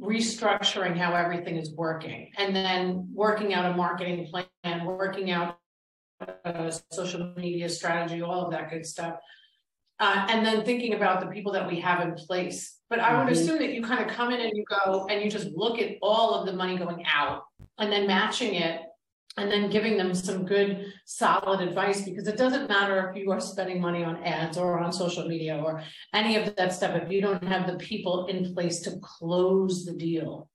restructuring 0.00 0.96
how 0.96 1.14
everything 1.14 1.56
is 1.56 1.74
working 1.74 2.30
and 2.38 2.56
then 2.56 3.06
working 3.12 3.52
out 3.52 3.70
a 3.70 3.76
marketing 3.76 4.26
plan, 4.26 4.84
working 4.86 5.30
out 5.30 5.58
a 6.44 6.72
social 6.90 7.34
media 7.36 7.68
strategy, 7.68 8.22
all 8.22 8.46
of 8.46 8.52
that 8.52 8.70
good 8.70 8.86
stuff. 8.86 9.16
Uh, 9.98 10.26
and 10.30 10.46
then 10.46 10.64
thinking 10.64 10.94
about 10.94 11.20
the 11.20 11.26
people 11.26 11.52
that 11.52 11.68
we 11.68 11.78
have 11.78 12.00
in 12.00 12.14
place. 12.14 12.78
But 12.88 13.00
I 13.00 13.18
would 13.18 13.30
mm-hmm. 13.30 13.42
assume 13.42 13.58
that 13.58 13.74
you 13.74 13.82
kind 13.82 14.02
of 14.02 14.08
come 14.16 14.32
in 14.32 14.40
and 14.40 14.56
you 14.56 14.64
go 14.64 15.06
and 15.10 15.22
you 15.22 15.30
just 15.30 15.48
look 15.48 15.78
at 15.78 15.96
all 16.00 16.34
of 16.34 16.46
the 16.46 16.54
money 16.54 16.78
going 16.78 17.04
out 17.04 17.42
and 17.78 17.92
then 17.92 18.06
matching 18.06 18.54
it 18.54 18.80
and 19.40 19.50
then 19.50 19.70
giving 19.70 19.96
them 19.96 20.14
some 20.14 20.44
good 20.44 20.92
solid 21.04 21.60
advice 21.60 22.02
because 22.02 22.28
it 22.28 22.36
doesn't 22.36 22.68
matter 22.68 23.10
if 23.10 23.16
you 23.16 23.30
are 23.30 23.40
spending 23.40 23.80
money 23.80 24.04
on 24.04 24.22
ads 24.24 24.58
or 24.58 24.78
on 24.78 24.92
social 24.92 25.26
media 25.26 25.56
or 25.56 25.82
any 26.14 26.36
of 26.36 26.54
that 26.56 26.72
stuff 26.72 26.94
if 27.02 27.10
you 27.10 27.20
don't 27.20 27.42
have 27.44 27.66
the 27.66 27.76
people 27.76 28.26
in 28.26 28.54
place 28.54 28.80
to 28.80 28.92
close 29.02 29.84
the 29.84 29.94
deal. 29.94 30.48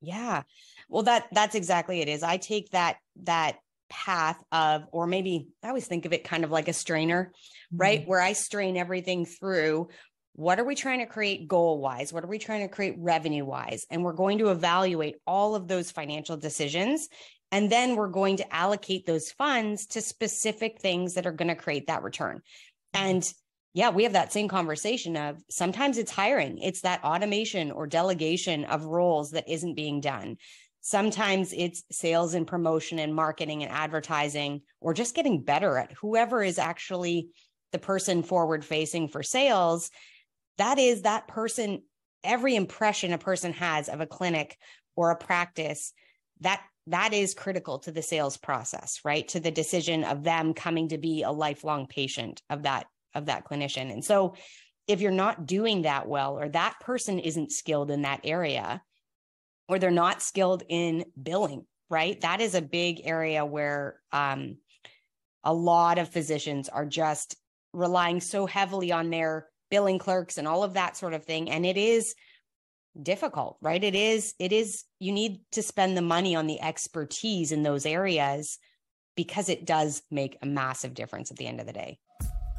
Yeah. 0.00 0.42
Well 0.88 1.04
that 1.04 1.28
that's 1.32 1.54
exactly 1.54 2.00
it 2.00 2.08
is. 2.08 2.22
I 2.22 2.36
take 2.36 2.70
that 2.70 2.96
that 3.22 3.56
path 3.90 4.42
of 4.50 4.84
or 4.92 5.06
maybe 5.06 5.46
i 5.62 5.68
always 5.68 5.86
think 5.86 6.04
of 6.04 6.12
it 6.12 6.24
kind 6.24 6.42
of 6.42 6.50
like 6.50 6.68
a 6.68 6.72
strainer 6.72 7.26
mm-hmm. 7.26 7.76
right 7.76 8.08
where 8.08 8.20
i 8.20 8.32
strain 8.32 8.76
everything 8.76 9.24
through 9.24 9.88
what 10.36 10.58
are 10.58 10.64
we 10.64 10.74
trying 10.74 10.98
to 10.98 11.06
create 11.06 11.46
goal 11.46 11.80
wise 11.80 12.12
what 12.12 12.24
are 12.24 12.28
we 12.28 12.38
trying 12.38 12.62
to 12.62 12.74
create 12.74 12.94
revenue 12.98 13.44
wise 13.44 13.86
and 13.90 14.02
we're 14.02 14.12
going 14.12 14.38
to 14.38 14.50
evaluate 14.50 15.16
all 15.26 15.54
of 15.54 15.68
those 15.68 15.90
financial 15.90 16.36
decisions 16.36 17.08
and 17.54 17.70
then 17.70 17.94
we're 17.94 18.08
going 18.08 18.38
to 18.38 18.54
allocate 18.54 19.06
those 19.06 19.30
funds 19.30 19.86
to 19.86 20.00
specific 20.00 20.80
things 20.80 21.14
that 21.14 21.24
are 21.24 21.32
going 21.32 21.48
to 21.48 21.54
create 21.54 21.86
that 21.86 22.02
return. 22.02 22.38
Mm-hmm. 22.96 23.06
And 23.06 23.34
yeah, 23.74 23.90
we 23.90 24.02
have 24.02 24.14
that 24.14 24.32
same 24.32 24.48
conversation 24.48 25.16
of 25.16 25.40
sometimes 25.48 25.96
it's 25.96 26.10
hiring, 26.10 26.58
it's 26.58 26.80
that 26.80 27.04
automation 27.04 27.70
or 27.70 27.86
delegation 27.86 28.64
of 28.64 28.84
roles 28.84 29.30
that 29.30 29.48
isn't 29.48 29.76
being 29.76 30.00
done. 30.00 30.36
Sometimes 30.80 31.52
it's 31.52 31.84
sales 31.92 32.34
and 32.34 32.44
promotion 32.44 32.98
and 32.98 33.14
marketing 33.14 33.62
and 33.62 33.70
advertising, 33.70 34.62
or 34.80 34.92
just 34.92 35.14
getting 35.14 35.40
better 35.40 35.78
at 35.78 35.92
whoever 35.92 36.42
is 36.42 36.58
actually 36.58 37.28
the 37.70 37.78
person 37.78 38.24
forward 38.24 38.64
facing 38.64 39.06
for 39.06 39.22
sales. 39.22 39.92
That 40.58 40.80
is 40.80 41.02
that 41.02 41.28
person, 41.28 41.82
every 42.24 42.56
impression 42.56 43.12
a 43.12 43.18
person 43.18 43.52
has 43.52 43.88
of 43.88 44.00
a 44.00 44.06
clinic 44.06 44.58
or 44.96 45.12
a 45.12 45.16
practice, 45.16 45.92
that 46.40 46.60
that 46.88 47.14
is 47.14 47.34
critical 47.34 47.78
to 47.80 47.92
the 47.92 48.02
sales 48.02 48.36
process 48.36 49.00
right? 49.04 49.26
To 49.28 49.40
the 49.40 49.50
decision 49.50 50.04
of 50.04 50.22
them 50.22 50.54
coming 50.54 50.88
to 50.88 50.98
be 50.98 51.22
a 51.22 51.30
lifelong 51.30 51.86
patient 51.86 52.42
of 52.50 52.64
that 52.64 52.86
of 53.14 53.26
that 53.26 53.44
clinician. 53.46 53.92
And 53.92 54.04
so 54.04 54.34
if 54.86 55.00
you're 55.00 55.12
not 55.12 55.46
doing 55.46 55.82
that 55.82 56.08
well 56.08 56.38
or 56.38 56.48
that 56.48 56.74
person 56.80 57.18
isn't 57.18 57.52
skilled 57.52 57.90
in 57.90 58.02
that 58.02 58.20
area 58.24 58.82
or 59.68 59.78
they're 59.78 59.90
not 59.90 60.20
skilled 60.20 60.62
in 60.68 61.04
billing 61.20 61.64
right? 61.90 62.20
That 62.22 62.40
is 62.40 62.54
a 62.54 62.62
big 62.62 63.02
area 63.04 63.44
where 63.44 64.00
um, 64.12 64.56
a 65.42 65.52
lot 65.54 65.98
of 65.98 66.08
physicians 66.08 66.68
are 66.68 66.86
just 66.86 67.36
relying 67.72 68.20
so 68.20 68.46
heavily 68.46 68.92
on 68.92 69.10
their 69.10 69.48
billing 69.70 69.98
clerks 69.98 70.38
and 70.38 70.48
all 70.48 70.64
of 70.64 70.74
that 70.74 70.96
sort 70.96 71.14
of 71.14 71.24
thing. 71.24 71.50
And 71.50 71.66
it 71.66 71.76
is 71.76 72.14
difficult 73.02 73.58
right? 73.60 73.82
It 73.82 73.94
is 73.94 74.34
it 74.38 74.52
is 74.52 74.84
you 75.00 75.12
need 75.12 75.40
to 75.52 75.62
spend 75.62 75.96
the 75.96 76.02
money 76.02 76.36
on 76.36 76.46
the 76.46 76.60
expertise 76.60 77.52
in 77.52 77.62
those 77.62 77.86
areas 77.86 78.58
because 79.16 79.48
it 79.48 79.64
does 79.64 80.02
make 80.10 80.36
a 80.42 80.46
massive 80.46 80.94
difference 80.94 81.30
at 81.30 81.36
the 81.36 81.46
end 81.46 81.60
of 81.60 81.66
the 81.66 81.72
day. 81.72 81.98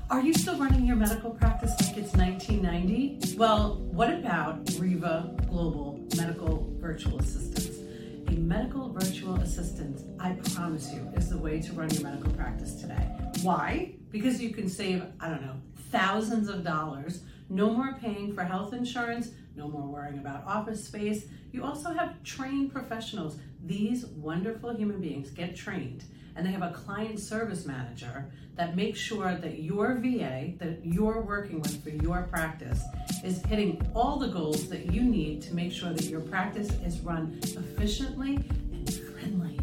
Are 0.09 0.21
you 0.21 0.33
still 0.33 0.57
running 0.57 0.85
your 0.85 0.95
medical 0.95 1.31
practice 1.31 1.71
like 1.81 1.97
it's 1.97 2.13
1990 2.13 3.35
well 3.37 3.77
what 3.91 4.13
about 4.13 4.65
REVA 4.77 5.47
global 5.49 6.05
medical 6.15 6.71
virtual 6.79 7.19
assistants? 7.19 7.79
A 8.27 8.31
medical 8.31 8.91
virtual 8.91 9.35
assistant 9.35 10.01
i 10.19 10.33
promise 10.53 10.91
you 10.93 11.07
is 11.15 11.29
the 11.29 11.37
way 11.37 11.61
to 11.61 11.73
run 11.73 11.89
your 11.91 12.03
medical 12.03 12.31
practice 12.33 12.75
today. 12.81 13.07
Why? 13.41 13.95
Because 14.11 14.41
you 14.41 14.51
can 14.51 14.69
save 14.69 15.03
i 15.19 15.29
don't 15.29 15.41
know 15.41 15.55
thousands 15.91 16.49
of 16.49 16.63
dollars 16.63 17.21
no 17.49 17.69
more 17.71 17.97
paying 18.01 18.33
for 18.33 18.43
health 18.43 18.73
insurance 18.73 19.29
no 19.55 19.67
more 19.67 19.87
worrying 19.87 20.19
about 20.19 20.45
office 20.45 20.85
space. 20.85 21.25
You 21.51 21.63
also 21.63 21.93
have 21.93 22.21
trained 22.23 22.71
professionals. 22.71 23.37
These 23.65 24.05
wonderful 24.07 24.75
human 24.75 24.99
beings 24.99 25.29
get 25.29 25.55
trained 25.55 26.03
and 26.35 26.45
they 26.45 26.51
have 26.51 26.61
a 26.61 26.71
client 26.71 27.19
service 27.19 27.65
manager 27.65 28.29
that 28.55 28.75
makes 28.75 28.99
sure 28.99 29.35
that 29.35 29.59
your 29.59 29.95
VA 29.95 30.53
that 30.57 30.79
you're 30.83 31.21
working 31.21 31.61
with 31.61 31.81
for 31.81 31.89
your 31.89 32.23
practice 32.23 32.81
is 33.23 33.41
hitting 33.45 33.81
all 33.95 34.17
the 34.19 34.27
goals 34.27 34.67
that 34.69 34.91
you 34.91 35.01
need 35.01 35.41
to 35.41 35.53
make 35.53 35.71
sure 35.71 35.91
that 35.93 36.05
your 36.05 36.21
practice 36.21 36.69
is 36.85 36.99
run 36.99 37.39
efficiently 37.43 38.35
and 38.73 38.93
friendly. 38.93 39.59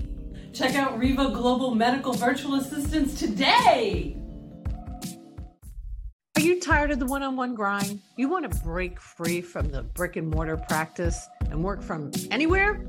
Check 0.55 0.75
out 0.75 0.99
REVA 0.99 1.33
Global 1.35 1.75
Medical 1.75 2.15
Virtual 2.15 2.55
Assistants 2.55 3.19
today 3.19 4.22
you 6.43 6.59
tired 6.59 6.91
of 6.91 6.99
the 6.99 7.07
one 7.07 7.23
on 7.23 7.37
one 7.37 7.55
grind? 7.55 8.01
You 8.17 8.29
want 8.29 8.51
to 8.51 8.61
break 8.63 9.01
free 9.01 9.41
from 9.41 9.69
the 9.69 9.85
brick 9.85 10.17
and 10.17 10.29
mortar 10.29 10.57
practice 10.57 11.29
and 11.51 11.63
work 11.63 11.83
from 11.83 12.11
anywhere? 12.33 12.85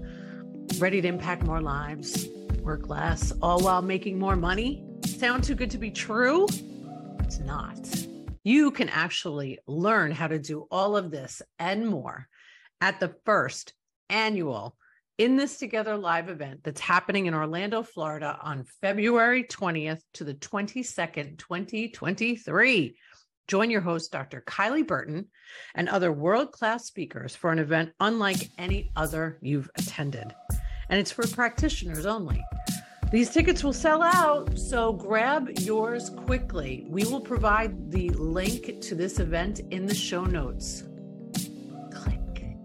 Ready 0.80 1.02
to 1.02 1.08
impact 1.08 1.44
more 1.44 1.62
lives, 1.62 2.28
work 2.62 2.90
less, 2.90 3.32
all 3.44 3.62
while 3.62 3.84
making 3.84 4.18
more 4.18 4.36
money? 4.36 4.84
Sound 5.06 5.44
too 5.44 5.54
good 5.54 5.70
to 5.70 5.78
be 5.78 5.92
true? 5.92 6.48
It's 7.20 7.40
not. 7.40 7.78
You 8.44 8.72
can 8.72 8.90
actually 8.90 9.60
learn 9.68 10.12
how 10.12 10.28
to 10.28 10.40
do 10.40 10.66
all 10.72 10.98
of 10.98 11.12
this 11.12 11.44
and 11.60 11.88
more 11.88 12.28
at 12.82 13.00
the 13.00 13.14
first 13.24 13.74
annual 14.10 14.76
In 15.20 15.38
This 15.38 15.60
Together 15.60 15.96
live 15.96 16.28
event 16.28 16.62
that's 16.64 16.82
happening 16.82 17.28
in 17.28 17.36
Orlando, 17.36 17.84
Florida 17.84 18.36
on 18.42 18.64
February 18.82 19.44
20th 19.44 20.02
to 20.16 20.24
the 20.24 20.34
22nd, 20.34 21.38
2023. 21.38 22.98
Join 23.48 23.70
your 23.70 23.82
host, 23.82 24.12
Dr. 24.12 24.42
Kylie 24.48 24.88
Burton, 24.88 25.28
and 25.76 25.90
other 25.90 26.12
world 26.12 26.52
class 26.52 26.86
speakers 26.86 27.36
for 27.36 27.52
an 27.52 27.60
event 27.60 27.92
unlike 28.00 28.50
any 28.58 28.92
other 28.96 29.38
you've 29.42 29.70
attended. 29.76 30.34
And 30.90 31.00
it's 31.00 31.12
for 31.12 31.28
practitioners 31.28 32.06
only. 32.06 32.44
These 33.12 33.30
tickets 33.30 33.64
will 33.64 33.74
sell 33.74 34.02
out, 34.02 34.58
so 34.58 34.94
grab 34.94 35.50
yours 35.60 36.10
quickly. 36.10 36.88
We 36.90 37.04
will 37.06 37.22
provide 37.22 37.92
the 37.92 38.10
link 38.10 38.82
to 38.82 38.96
this 38.96 39.20
event 39.20 39.60
in 39.72 39.86
the 39.86 39.94
show 39.94 40.26
notes. 40.26 40.84
Click. 41.94 42.58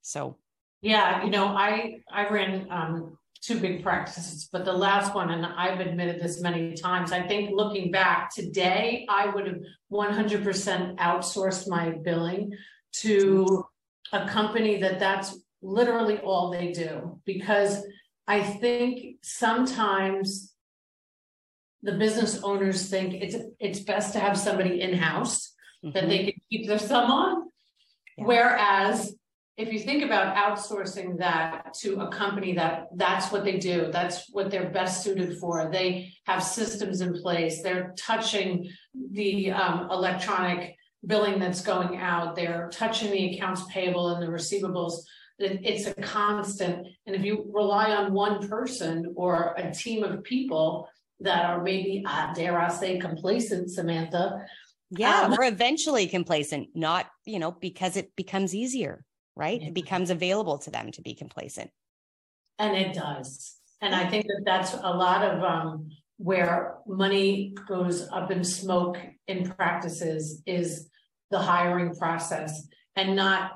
So, 0.00 0.38
yeah, 0.80 1.22
you 1.24 1.30
know, 1.30 1.48
I 1.48 2.00
I 2.10 2.28
ran 2.28 2.66
um, 2.70 3.18
two 3.44 3.60
big 3.60 3.82
practices, 3.82 4.48
but 4.50 4.64
the 4.64 4.72
last 4.72 5.14
one, 5.14 5.30
and 5.30 5.44
I've 5.44 5.80
admitted 5.80 6.20
this 6.20 6.40
many 6.40 6.72
times, 6.72 7.12
I 7.12 7.26
think 7.26 7.50
looking 7.52 7.90
back 7.90 8.34
today, 8.34 9.06
I 9.08 9.26
would 9.26 9.46
have 9.46 9.58
100% 9.92 10.96
outsourced 10.96 11.68
my 11.68 11.90
billing 11.90 12.52
to 13.00 13.66
a 14.12 14.26
company 14.28 14.80
that 14.80 14.98
that's 14.98 15.38
literally 15.60 16.18
all 16.18 16.50
they 16.50 16.72
do. 16.72 17.20
Because 17.26 17.84
I 18.26 18.42
think 18.42 19.16
sometimes 19.22 20.54
the 21.82 21.92
business 21.92 22.40
owners 22.42 22.88
think 22.88 23.12
it's 23.12 23.36
it's 23.60 23.80
best 23.80 24.14
to 24.14 24.18
have 24.18 24.38
somebody 24.38 24.80
in 24.80 24.94
house 24.94 25.52
mm-hmm. 25.84 25.92
that 25.92 26.08
they 26.08 26.24
can 26.24 26.40
keep 26.50 26.66
their 26.66 26.78
thumb 26.78 27.10
on. 27.10 27.48
Yeah. 28.16 28.24
Whereas 28.24 29.14
if 29.56 29.72
you 29.72 29.78
think 29.78 30.02
about 30.02 30.34
outsourcing 30.36 31.16
that 31.18 31.72
to 31.74 32.00
a 32.00 32.08
company 32.08 32.54
that 32.54 32.88
that's 32.96 33.30
what 33.30 33.44
they 33.44 33.58
do 33.58 33.88
that's 33.92 34.28
what 34.30 34.50
they're 34.50 34.70
best 34.70 35.04
suited 35.04 35.38
for 35.38 35.70
they 35.70 36.12
have 36.26 36.42
systems 36.42 37.00
in 37.00 37.14
place 37.14 37.62
they're 37.62 37.94
touching 37.96 38.68
the 39.12 39.50
um, 39.52 39.88
electronic 39.90 40.76
billing 41.06 41.38
that's 41.38 41.62
going 41.62 41.98
out, 41.98 42.34
they're 42.34 42.68
touching 42.72 43.10
the 43.10 43.34
accounts 43.34 43.64
payable 43.70 44.14
and 44.14 44.22
the 44.22 44.26
receivables. 44.26 45.00
It's 45.38 45.86
a 45.86 45.94
constant. 45.94 46.86
And 47.06 47.16
if 47.16 47.24
you 47.24 47.50
rely 47.52 47.90
on 47.90 48.12
one 48.12 48.48
person 48.48 49.12
or 49.16 49.54
a 49.56 49.72
team 49.72 50.04
of 50.04 50.22
people 50.22 50.88
that 51.20 51.44
are 51.44 51.62
maybe, 51.62 52.04
uh, 52.06 52.32
dare 52.34 52.58
I 52.58 52.68
say, 52.68 52.98
complacent, 52.98 53.70
Samantha. 53.70 54.44
Yeah, 54.90 55.22
um, 55.22 55.32
we're 55.32 55.44
eventually 55.44 56.06
complacent, 56.06 56.68
not, 56.74 57.06
you 57.24 57.38
know, 57.38 57.50
because 57.50 57.96
it 57.96 58.14
becomes 58.16 58.54
easier, 58.54 59.04
right? 59.36 59.60
It 59.60 59.74
becomes 59.74 60.10
available 60.10 60.58
to 60.58 60.70
them 60.70 60.90
to 60.92 61.02
be 61.02 61.14
complacent. 61.14 61.70
And 62.58 62.76
it 62.76 62.94
does. 62.94 63.56
And 63.80 63.94
I 63.94 64.08
think 64.08 64.26
that 64.26 64.42
that's 64.44 64.74
a 64.74 64.90
lot 64.90 65.24
of 65.24 65.42
um, 65.42 65.90
where 66.18 66.76
money 66.86 67.54
goes 67.68 68.08
up 68.08 68.30
in 68.30 68.44
smoke 68.44 68.98
in 69.26 69.50
practices 69.50 70.42
is 70.46 70.88
the 71.30 71.38
hiring 71.38 71.94
process 71.94 72.66
and 72.96 73.16
not 73.16 73.52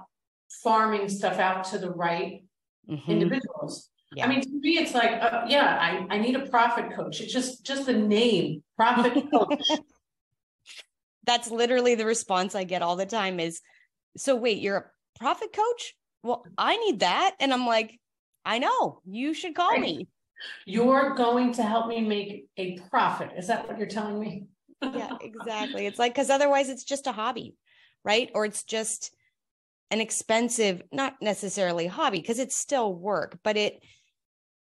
farming 0.62 1.08
stuff 1.08 1.38
out 1.38 1.64
to 1.64 1.78
the 1.78 1.90
right 1.90 2.42
mm-hmm. 2.88 3.10
individuals. 3.10 3.90
Yeah. 4.14 4.24
I 4.24 4.28
mean, 4.28 4.40
to 4.40 4.50
me, 4.50 4.78
it's 4.78 4.94
like, 4.94 5.10
uh, 5.10 5.44
yeah, 5.48 5.78
I, 5.80 6.14
I 6.14 6.18
need 6.18 6.34
a 6.34 6.46
profit 6.46 6.94
coach. 6.94 7.20
It's 7.20 7.32
just 7.32 7.64
just 7.64 7.86
the 7.86 7.92
name, 7.92 8.62
profit 8.76 9.30
coach. 9.30 9.62
That's 11.24 11.50
literally 11.50 11.94
the 11.94 12.06
response 12.06 12.54
I 12.54 12.64
get 12.64 12.80
all 12.80 12.96
the 12.96 13.06
time. 13.06 13.38
Is 13.38 13.60
so 14.16 14.34
wait, 14.34 14.58
you're 14.58 14.76
a 14.76 14.84
profit 15.18 15.52
coach? 15.52 15.94
Well, 16.22 16.44
I 16.56 16.76
need 16.76 17.00
that, 17.00 17.36
and 17.40 17.52
I'm 17.52 17.66
like, 17.66 17.98
I 18.44 18.58
know 18.58 19.00
you 19.04 19.34
should 19.34 19.54
call 19.54 19.70
right. 19.70 19.80
me. 19.80 20.08
You're 20.66 21.14
going 21.14 21.52
to 21.54 21.62
help 21.62 21.88
me 21.88 22.00
make 22.00 22.46
a 22.56 22.78
profit. 22.90 23.30
Is 23.36 23.48
that 23.48 23.68
what 23.68 23.78
you're 23.78 23.88
telling 23.88 24.18
me? 24.18 24.46
yeah, 24.82 25.16
exactly. 25.20 25.86
It's 25.86 25.98
like 25.98 26.14
because 26.14 26.30
otherwise, 26.30 26.68
it's 26.68 26.84
just 26.84 27.06
a 27.06 27.12
hobby, 27.12 27.56
right? 28.04 28.30
Or 28.34 28.44
it's 28.44 28.64
just 28.64 29.14
an 29.90 30.00
expensive, 30.00 30.82
not 30.92 31.14
necessarily 31.20 31.86
hobby, 31.86 32.20
because 32.20 32.38
it's 32.38 32.56
still 32.56 32.92
work, 32.92 33.38
but 33.42 33.56
it, 33.56 33.82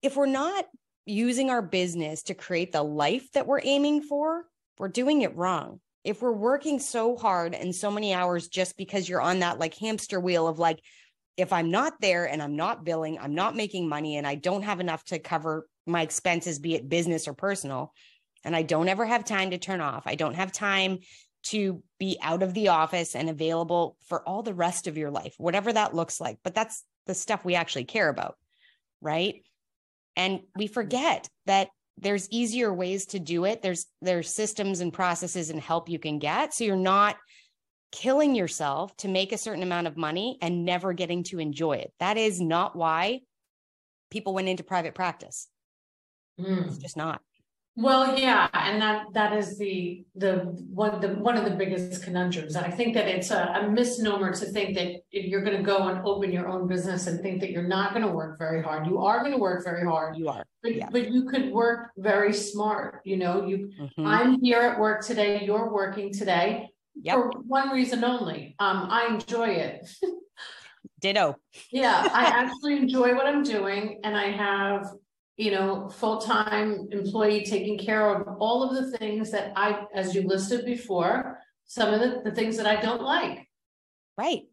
if 0.02 0.16
we're 0.16 0.26
not 0.26 0.66
using 1.06 1.50
our 1.50 1.62
business 1.62 2.24
to 2.24 2.34
create 2.34 2.72
the 2.72 2.84
life 2.84 3.32
that 3.34 3.48
we're 3.48 3.62
aiming 3.64 4.02
for, 4.02 4.46
we're 4.78 4.88
doing 4.90 5.22
it 5.22 5.36
wrong. 5.36 5.80
If 6.08 6.22
we're 6.22 6.32
working 6.32 6.80
so 6.80 7.18
hard 7.18 7.54
and 7.54 7.76
so 7.76 7.92
many 7.92 8.14
hours 8.14 8.48
just 8.48 8.78
because 8.78 9.10
you're 9.10 9.22
on 9.22 9.40
that 9.40 9.60
like 9.60 9.76
hamster 9.76 10.22
wheel 10.22 10.48
of 10.48 10.58
like, 10.58 10.80
if 11.36 11.52
I'm 11.52 11.70
not 11.70 12.00
there 12.00 12.24
and 12.30 12.42
I'm 12.42 12.56
not 12.56 12.86
billing, 12.86 13.20
I'm 13.20 13.36
not 13.36 13.58
making 13.58 13.90
money 13.90 14.16
and 14.16 14.26
I 14.26 14.36
don't 14.36 14.62
have 14.62 14.80
enough 14.80 15.04
to 15.06 15.20
cover 15.20 15.68
my 15.86 16.02
expenses, 16.04 16.60
be 16.60 16.76
it 16.76 16.88
business 16.88 17.28
or 17.28 17.34
personal, 17.34 17.94
and 18.46 18.56
I 18.56 18.62
don't 18.62 18.88
ever 18.88 19.06
have 19.06 19.26
time 19.26 19.52
to 19.52 19.58
turn 19.58 19.82
off, 19.82 20.04
I 20.06 20.16
don't 20.16 20.36
have 20.36 20.54
time 20.54 21.00
to 21.48 21.84
be 22.00 22.18
out 22.22 22.42
of 22.42 22.54
the 22.54 22.70
office 22.70 23.14
and 23.14 23.30
available 23.30 23.98
for 24.08 24.26
all 24.28 24.44
the 24.44 24.54
rest 24.54 24.88
of 24.88 24.98
your 24.98 25.12
life, 25.12 25.36
whatever 25.38 25.74
that 25.74 25.94
looks 25.94 26.22
like. 26.22 26.38
But 26.42 26.56
that's 26.56 26.86
the 27.06 27.14
stuff 27.14 27.44
we 27.44 27.56
actually 27.56 27.84
care 27.84 28.08
about, 28.08 28.36
right? 29.02 29.44
And 30.16 30.40
we 30.56 30.68
forget 30.68 31.30
that 31.48 31.68
there's 31.98 32.30
easier 32.30 32.74
ways 32.74 33.08
to 33.08 33.20
do 33.20 33.46
it. 33.46 33.62
There's 33.62 33.86
there's 34.02 34.34
systems 34.34 34.80
and 34.80 34.94
processes 34.94 35.50
and 35.50 35.60
help 35.60 35.90
you 35.90 36.00
can 36.00 36.20
get 36.20 36.54
so 36.54 36.64
you're 36.64 36.76
not 36.76 37.18
killing 37.92 38.36
yourself 38.36 38.96
to 38.98 39.08
make 39.08 39.32
a 39.32 39.38
certain 39.38 39.64
amount 39.64 39.88
of 39.88 39.98
money 39.98 40.38
and 40.42 40.66
never 40.66 40.94
getting 40.94 41.24
to 41.24 41.40
enjoy 41.40 41.78
it. 41.78 41.94
That 42.00 42.18
is 42.18 42.40
not 42.42 42.76
why 42.76 43.22
people 44.12 44.34
went 44.34 44.50
into 44.50 44.64
private 44.64 44.94
practice. 44.94 45.48
Mm. 46.40 46.68
It's 46.68 46.78
just 46.78 46.98
not. 46.98 47.22
Well, 47.80 48.18
yeah, 48.18 48.50
and 48.54 48.82
that 48.82 49.06
that 49.14 49.34
is 49.34 49.60
the 49.60 50.04
the 50.16 50.38
one 50.84 51.00
the 51.00 51.10
one 51.10 51.38
of 51.38 51.46
the 51.46 51.52
biggest 51.52 52.02
conundrums. 52.02 52.56
And 52.56 52.66
I 52.66 52.72
think 52.72 52.96
that 52.96 53.08
it's 53.08 53.30
a, 53.30 53.54
a 53.62 53.70
misnomer 53.70 54.34
to 54.34 54.46
think 54.48 54.76
that 54.76 55.04
you're 55.12 55.44
going 55.44 55.58
to 55.58 55.62
go 55.62 55.88
and 55.88 56.04
open 56.04 56.32
your 56.32 56.48
own 56.48 56.68
business 56.68 57.06
and 57.06 57.22
think 57.22 57.40
that 57.42 57.52
you're 57.52 57.68
not 57.68 57.94
going 57.94 58.04
to 58.04 58.12
work 58.12 58.40
very 58.40 58.64
hard. 58.64 58.88
You 58.88 58.98
are 58.98 59.20
going 59.20 59.34
to 59.34 59.38
work 59.38 59.64
very 59.64 59.86
hard. 59.86 60.18
You 60.18 60.28
are, 60.28 60.44
but, 60.64 60.76
yeah. 60.76 60.90
but 60.92 61.12
you 61.12 61.26
could 61.26 61.52
work 61.52 61.92
very 61.98 62.34
smart. 62.34 63.02
You 63.06 63.18
know, 63.18 63.46
you. 63.46 63.70
Mm-hmm. 63.80 64.08
I'm 64.08 64.42
here 64.42 64.62
at 64.62 64.80
work 64.80 65.06
today. 65.06 65.46
You're 65.46 65.72
working 65.72 66.12
today 66.12 66.70
yep. 66.96 67.16
for 67.16 67.30
one 67.42 67.70
reason 67.70 68.04
only. 68.04 68.56
Um, 68.58 68.88
I 68.90 69.06
enjoy 69.06 69.50
it. 69.50 69.88
Ditto. 71.00 71.36
yeah, 71.72 72.08
I 72.12 72.24
actually 72.26 72.78
enjoy 72.78 73.14
what 73.14 73.28
I'm 73.28 73.44
doing, 73.44 74.00
and 74.04 74.18
I 74.18 74.32
have 74.32 74.88
you 75.38 75.52
know, 75.52 75.88
full-time 75.88 76.88
employee 76.92 77.46
taking 77.46 77.78
care 77.78 78.16
of 78.16 78.28
all 78.40 78.64
of 78.64 78.76
the 78.76 78.98
things 78.98 79.32
that 79.32 79.54
I, 79.56 79.86
as 79.94 80.16
you 80.16 80.24
listed 80.24 80.66
before, 80.66 81.40
some 81.66 81.94
of 81.94 82.00
the, 82.00 82.22
the 82.28 82.36
things 82.36 82.58
that 82.58 82.66
I 82.66 82.82
don't 82.82 83.04
like. 83.04 83.48
Right. 84.18 84.44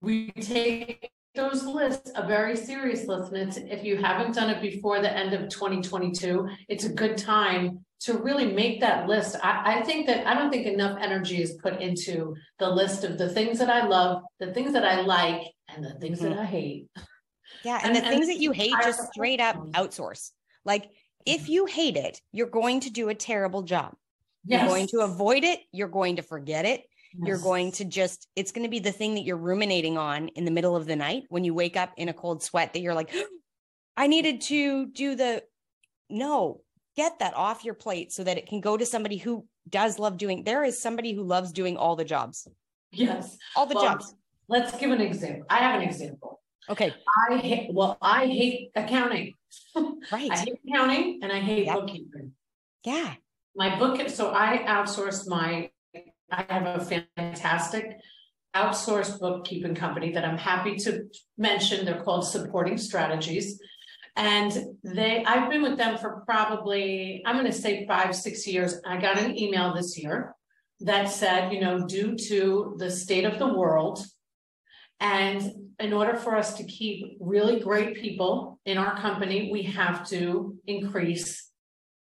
We 0.00 0.32
take 0.32 1.10
those 1.36 1.64
lists 1.64 2.10
a 2.16 2.26
very 2.26 2.56
serious 2.56 3.06
list. 3.06 3.32
And 3.32 3.48
it's, 3.48 3.56
if 3.58 3.84
you 3.84 3.96
haven't 3.96 4.34
done 4.34 4.50
it 4.50 4.60
before 4.60 5.00
the 5.00 5.16
end 5.16 5.32
of 5.32 5.48
2022, 5.48 6.48
it's 6.68 6.84
a 6.84 6.92
good 6.92 7.16
time 7.16 7.84
to 8.00 8.14
really 8.18 8.52
make 8.52 8.80
that 8.80 9.06
list. 9.06 9.36
I, 9.42 9.78
I 9.78 9.82
think 9.82 10.06
that 10.06 10.26
I 10.26 10.34
don't 10.34 10.50
think 10.50 10.66
enough 10.66 10.98
energy 11.00 11.42
is 11.42 11.58
put 11.62 11.80
into 11.80 12.34
the 12.58 12.68
list 12.68 13.04
of 13.04 13.18
the 13.18 13.28
things 13.28 13.58
that 13.58 13.70
I 13.70 13.86
love, 13.86 14.22
the 14.40 14.52
things 14.52 14.72
that 14.72 14.84
I 14.84 15.02
like, 15.02 15.42
and 15.68 15.84
the 15.84 15.94
things 16.00 16.20
mm-hmm. 16.20 16.30
that 16.30 16.40
I 16.40 16.44
hate. 16.46 16.88
Yeah. 17.64 17.78
And, 17.82 17.88
and 17.88 17.96
the 17.96 18.00
and 18.00 18.08
things 18.08 18.26
that 18.26 18.38
you 18.38 18.52
hate, 18.52 18.74
just 18.82 19.12
straight 19.12 19.40
up 19.40 19.56
outsource. 19.72 20.30
Like 20.64 20.90
if 21.26 21.42
mm-hmm. 21.42 21.52
you 21.52 21.66
hate 21.66 21.96
it, 21.96 22.20
you're 22.32 22.48
going 22.48 22.80
to 22.80 22.90
do 22.90 23.08
a 23.08 23.14
terrible 23.14 23.62
job. 23.62 23.94
Yes. 24.44 24.62
You're 24.62 24.68
going 24.68 24.86
to 24.88 25.00
avoid 25.00 25.44
it. 25.44 25.60
You're 25.72 25.88
going 25.88 26.16
to 26.16 26.22
forget 26.22 26.64
it. 26.64 26.84
Yes. 27.12 27.28
You're 27.28 27.38
going 27.38 27.72
to 27.72 27.84
just, 27.84 28.28
it's 28.36 28.52
going 28.52 28.64
to 28.64 28.70
be 28.70 28.78
the 28.78 28.92
thing 28.92 29.14
that 29.16 29.22
you're 29.22 29.36
ruminating 29.36 29.98
on 29.98 30.28
in 30.28 30.44
the 30.44 30.50
middle 30.50 30.76
of 30.76 30.86
the 30.86 30.96
night 30.96 31.24
when 31.28 31.44
you 31.44 31.54
wake 31.54 31.76
up 31.76 31.92
in 31.96 32.08
a 32.08 32.12
cold 32.12 32.42
sweat 32.42 32.72
that 32.72 32.80
you're 32.80 32.94
like, 32.94 33.14
I 33.96 34.06
needed 34.06 34.40
to 34.42 34.86
do 34.86 35.14
the, 35.14 35.42
no, 36.08 36.62
get 36.96 37.18
that 37.18 37.34
off 37.36 37.64
your 37.64 37.74
plate 37.74 38.12
so 38.12 38.24
that 38.24 38.38
it 38.38 38.46
can 38.46 38.60
go 38.60 38.76
to 38.76 38.86
somebody 38.86 39.16
who 39.16 39.46
does 39.68 39.98
love 39.98 40.16
doing, 40.16 40.44
there 40.44 40.64
is 40.64 40.80
somebody 40.80 41.12
who 41.12 41.22
loves 41.22 41.52
doing 41.52 41.76
all 41.76 41.96
the 41.96 42.04
jobs. 42.04 42.48
Yes. 42.92 43.36
All 43.56 43.66
the 43.66 43.74
well, 43.74 43.84
jobs. 43.84 44.14
Let's 44.48 44.76
give 44.78 44.90
an 44.90 45.00
example. 45.00 45.46
I 45.50 45.58
have 45.58 45.80
an 45.80 45.86
example. 45.86 46.39
Okay. 46.68 46.94
I 47.28 47.36
hate, 47.38 47.72
well, 47.72 47.96
I 48.00 48.26
hate 48.26 48.70
accounting. 48.74 49.34
Right. 50.12 50.30
I 50.30 50.36
hate 50.36 50.60
accounting 50.66 51.20
and 51.22 51.32
I 51.32 51.40
hate 51.40 51.66
yep. 51.66 51.74
bookkeeping. 51.74 52.32
Yeah. 52.84 53.14
My 53.56 53.78
book, 53.78 54.08
so 54.08 54.32
I 54.32 54.58
outsourced 54.66 55.28
my, 55.28 55.70
I 56.30 56.44
have 56.48 56.80
a 56.80 57.02
fantastic 57.16 57.96
outsourced 58.54 59.18
bookkeeping 59.20 59.74
company 59.74 60.12
that 60.12 60.24
I'm 60.24 60.38
happy 60.38 60.76
to 60.76 61.04
mention. 61.36 61.84
They're 61.84 62.02
called 62.02 62.26
Supporting 62.26 62.78
Strategies. 62.78 63.60
And 64.16 64.52
they, 64.82 65.24
I've 65.24 65.50
been 65.50 65.62
with 65.62 65.78
them 65.78 65.98
for 65.98 66.22
probably, 66.26 67.22
I'm 67.24 67.36
going 67.36 67.46
to 67.46 67.52
say 67.52 67.86
five, 67.86 68.14
six 68.14 68.46
years. 68.46 68.80
I 68.86 69.00
got 69.00 69.18
an 69.18 69.38
email 69.38 69.74
this 69.74 69.98
year 69.98 70.34
that 70.80 71.10
said, 71.10 71.52
you 71.52 71.60
know, 71.60 71.86
due 71.86 72.16
to 72.16 72.74
the 72.78 72.90
state 72.90 73.24
of 73.24 73.38
the 73.38 73.52
world, 73.52 74.04
and 75.00 75.70
in 75.78 75.92
order 75.92 76.16
for 76.16 76.36
us 76.36 76.54
to 76.54 76.64
keep 76.64 77.16
really 77.20 77.58
great 77.60 77.96
people 77.96 78.60
in 78.66 78.76
our 78.76 78.96
company, 78.98 79.50
we 79.50 79.62
have 79.62 80.06
to 80.08 80.56
increase 80.66 81.50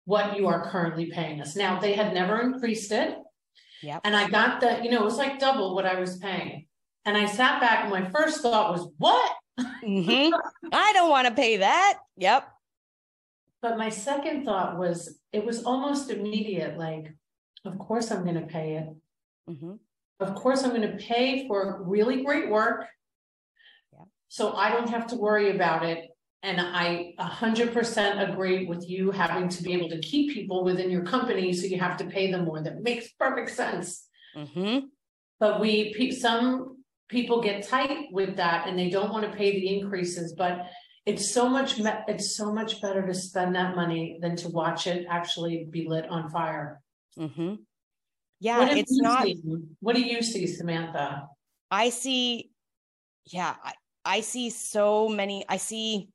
what 0.05 0.37
you 0.37 0.47
are 0.47 0.69
currently 0.71 1.11
paying 1.11 1.41
us. 1.41 1.55
Now, 1.55 1.79
they 1.79 1.93
had 1.93 2.13
never 2.13 2.39
increased 2.41 2.91
it. 2.91 3.17
Yep. 3.83 4.01
And 4.05 4.15
I 4.15 4.29
got 4.29 4.61
the, 4.61 4.79
you 4.81 4.91
know, 4.91 5.01
it 5.01 5.05
was 5.05 5.17
like 5.17 5.39
double 5.39 5.75
what 5.75 5.85
I 5.85 5.99
was 5.99 6.17
paying. 6.17 6.67
And 7.03 7.17
I 7.17 7.25
sat 7.25 7.59
back 7.59 7.83
and 7.83 7.91
my 7.91 8.09
first 8.11 8.41
thought 8.41 8.71
was, 8.71 8.87
what? 8.97 9.33
Mm-hmm. 9.59 10.33
I 10.71 10.93
don't 10.93 11.09
want 11.09 11.27
to 11.27 11.33
pay 11.33 11.57
that. 11.57 11.99
Yep. 12.17 12.47
But 13.61 13.77
my 13.77 13.89
second 13.89 14.45
thought 14.45 14.77
was, 14.77 15.19
it 15.33 15.45
was 15.45 15.63
almost 15.63 16.09
immediate 16.09 16.77
like, 16.77 17.13
of 17.65 17.77
course 17.77 18.11
I'm 18.11 18.23
going 18.23 18.39
to 18.39 18.47
pay 18.47 18.75
it. 18.77 18.87
Mm-hmm. 19.49 19.73
Of 20.19 20.35
course, 20.35 20.63
I'm 20.63 20.69
going 20.69 20.81
to 20.81 20.97
pay 20.97 21.47
for 21.47 21.83
really 21.83 22.23
great 22.23 22.49
work. 22.49 22.85
Yeah. 23.91 24.05
So 24.29 24.53
I 24.53 24.69
don't 24.69 24.89
have 24.89 25.07
to 25.07 25.15
worry 25.15 25.53
about 25.53 25.83
it. 25.83 26.09
And 26.41 26.61
I 26.61 27.13
100% 27.19 28.29
agree 28.29 28.65
with 28.67 28.87
you 28.87 29.11
having 29.11 29.49
to 29.49 29.63
be 29.63 29.73
able 29.73 29.89
to 29.89 29.99
keep 29.99 30.31
people 30.31 30.63
within 30.63 30.91
your 30.91 31.03
company. 31.03 31.51
So 31.53 31.65
you 31.65 31.79
have 31.79 31.97
to 31.97 32.05
pay 32.05 32.31
them 32.31 32.45
more. 32.45 32.61
That 32.61 32.83
makes 32.83 33.09
perfect 33.13 33.49
sense. 33.49 34.07
Mm-hmm. 34.37 34.85
But 35.39 35.59
we, 35.59 36.11
some 36.11 36.83
people 37.09 37.41
get 37.41 37.67
tight 37.67 38.07
with 38.11 38.37
that 38.37 38.67
and 38.67 38.77
they 38.77 38.89
don't 38.89 39.11
want 39.11 39.29
to 39.29 39.35
pay 39.35 39.51
the 39.59 39.79
increases. 39.79 40.33
But 40.37 40.67
it's 41.05 41.33
so 41.33 41.49
much, 41.49 41.79
it's 42.07 42.35
so 42.37 42.53
much 42.53 42.81
better 42.81 43.05
to 43.05 43.13
spend 43.13 43.55
that 43.55 43.75
money 43.75 44.19
than 44.21 44.35
to 44.37 44.49
watch 44.49 44.87
it 44.87 45.07
actually 45.09 45.67
be 45.69 45.87
lit 45.87 46.07
on 46.09 46.29
fire. 46.29 46.79
Mm-hmm. 47.17 47.55
Yeah, 48.45 48.75
it's 48.75 49.01
not. 49.01 49.23
See? 49.23 49.41
What 49.79 49.95
do 49.95 50.03
you 50.03 50.21
see, 50.21 50.45
Samantha? 50.45 51.27
I 51.71 51.89
see, 51.89 52.51
yeah, 53.25 53.55
I, 53.63 53.73
I 54.05 54.21
see 54.21 54.51
so 54.51 55.09
many. 55.09 55.43
I 55.49 55.57
see 55.57 56.09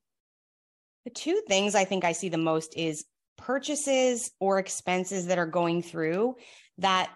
the 1.05 1.11
two 1.11 1.43
things 1.49 1.75
I 1.75 1.85
think 1.85 2.05
I 2.05 2.13
see 2.13 2.29
the 2.29 2.39
most 2.39 2.75
is 2.77 3.05
purchases 3.37 4.31
or 4.39 4.61
expenses 4.61 5.27
that 5.27 5.39
are 5.39 5.47
going 5.47 5.83
through 5.83 6.37
that 6.79 7.11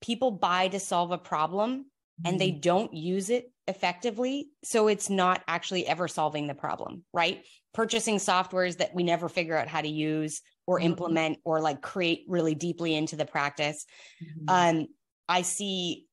people 0.00 0.30
buy 0.30 0.68
to 0.68 0.80
solve 0.80 1.10
a 1.10 1.18
problem 1.18 1.84
and 2.24 2.40
they 2.40 2.50
mm-hmm. 2.50 2.60
don't 2.60 2.94
use 2.94 3.28
it 3.28 3.52
effectively. 3.68 4.48
So 4.62 4.88
it's 4.88 5.10
not 5.10 5.42
actually 5.46 5.86
ever 5.86 6.08
solving 6.08 6.46
the 6.46 6.54
problem, 6.54 7.04
right? 7.12 7.44
Purchasing 7.74 8.16
softwares 8.16 8.78
that 8.78 8.94
we 8.94 9.02
never 9.02 9.28
figure 9.28 9.56
out 9.56 9.68
how 9.68 9.82
to 9.82 9.88
use 9.88 10.40
or 10.66 10.78
mm-hmm. 10.78 10.86
implement 10.86 11.38
or 11.44 11.60
like 11.60 11.82
create 11.82 12.24
really 12.28 12.54
deeply 12.54 12.94
into 12.94 13.16
the 13.16 13.26
practice. 13.26 13.84
Mm-hmm. 14.22 14.78
Um, 14.80 14.86
I 15.28 15.42
see 15.42 16.06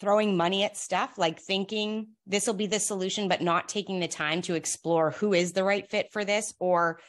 throwing 0.00 0.36
money 0.36 0.64
at 0.64 0.76
stuff 0.76 1.16
like 1.18 1.40
thinking 1.40 2.08
this 2.26 2.46
will 2.46 2.54
be 2.54 2.66
the 2.66 2.80
solution 2.80 3.28
but 3.28 3.40
not 3.40 3.68
taking 3.68 4.00
the 4.00 4.08
time 4.08 4.42
to 4.42 4.54
explore 4.54 5.12
who 5.12 5.32
is 5.32 5.52
the 5.52 5.64
right 5.64 5.88
fit 5.88 6.12
for 6.12 6.24
this 6.24 6.52
or 6.58 7.00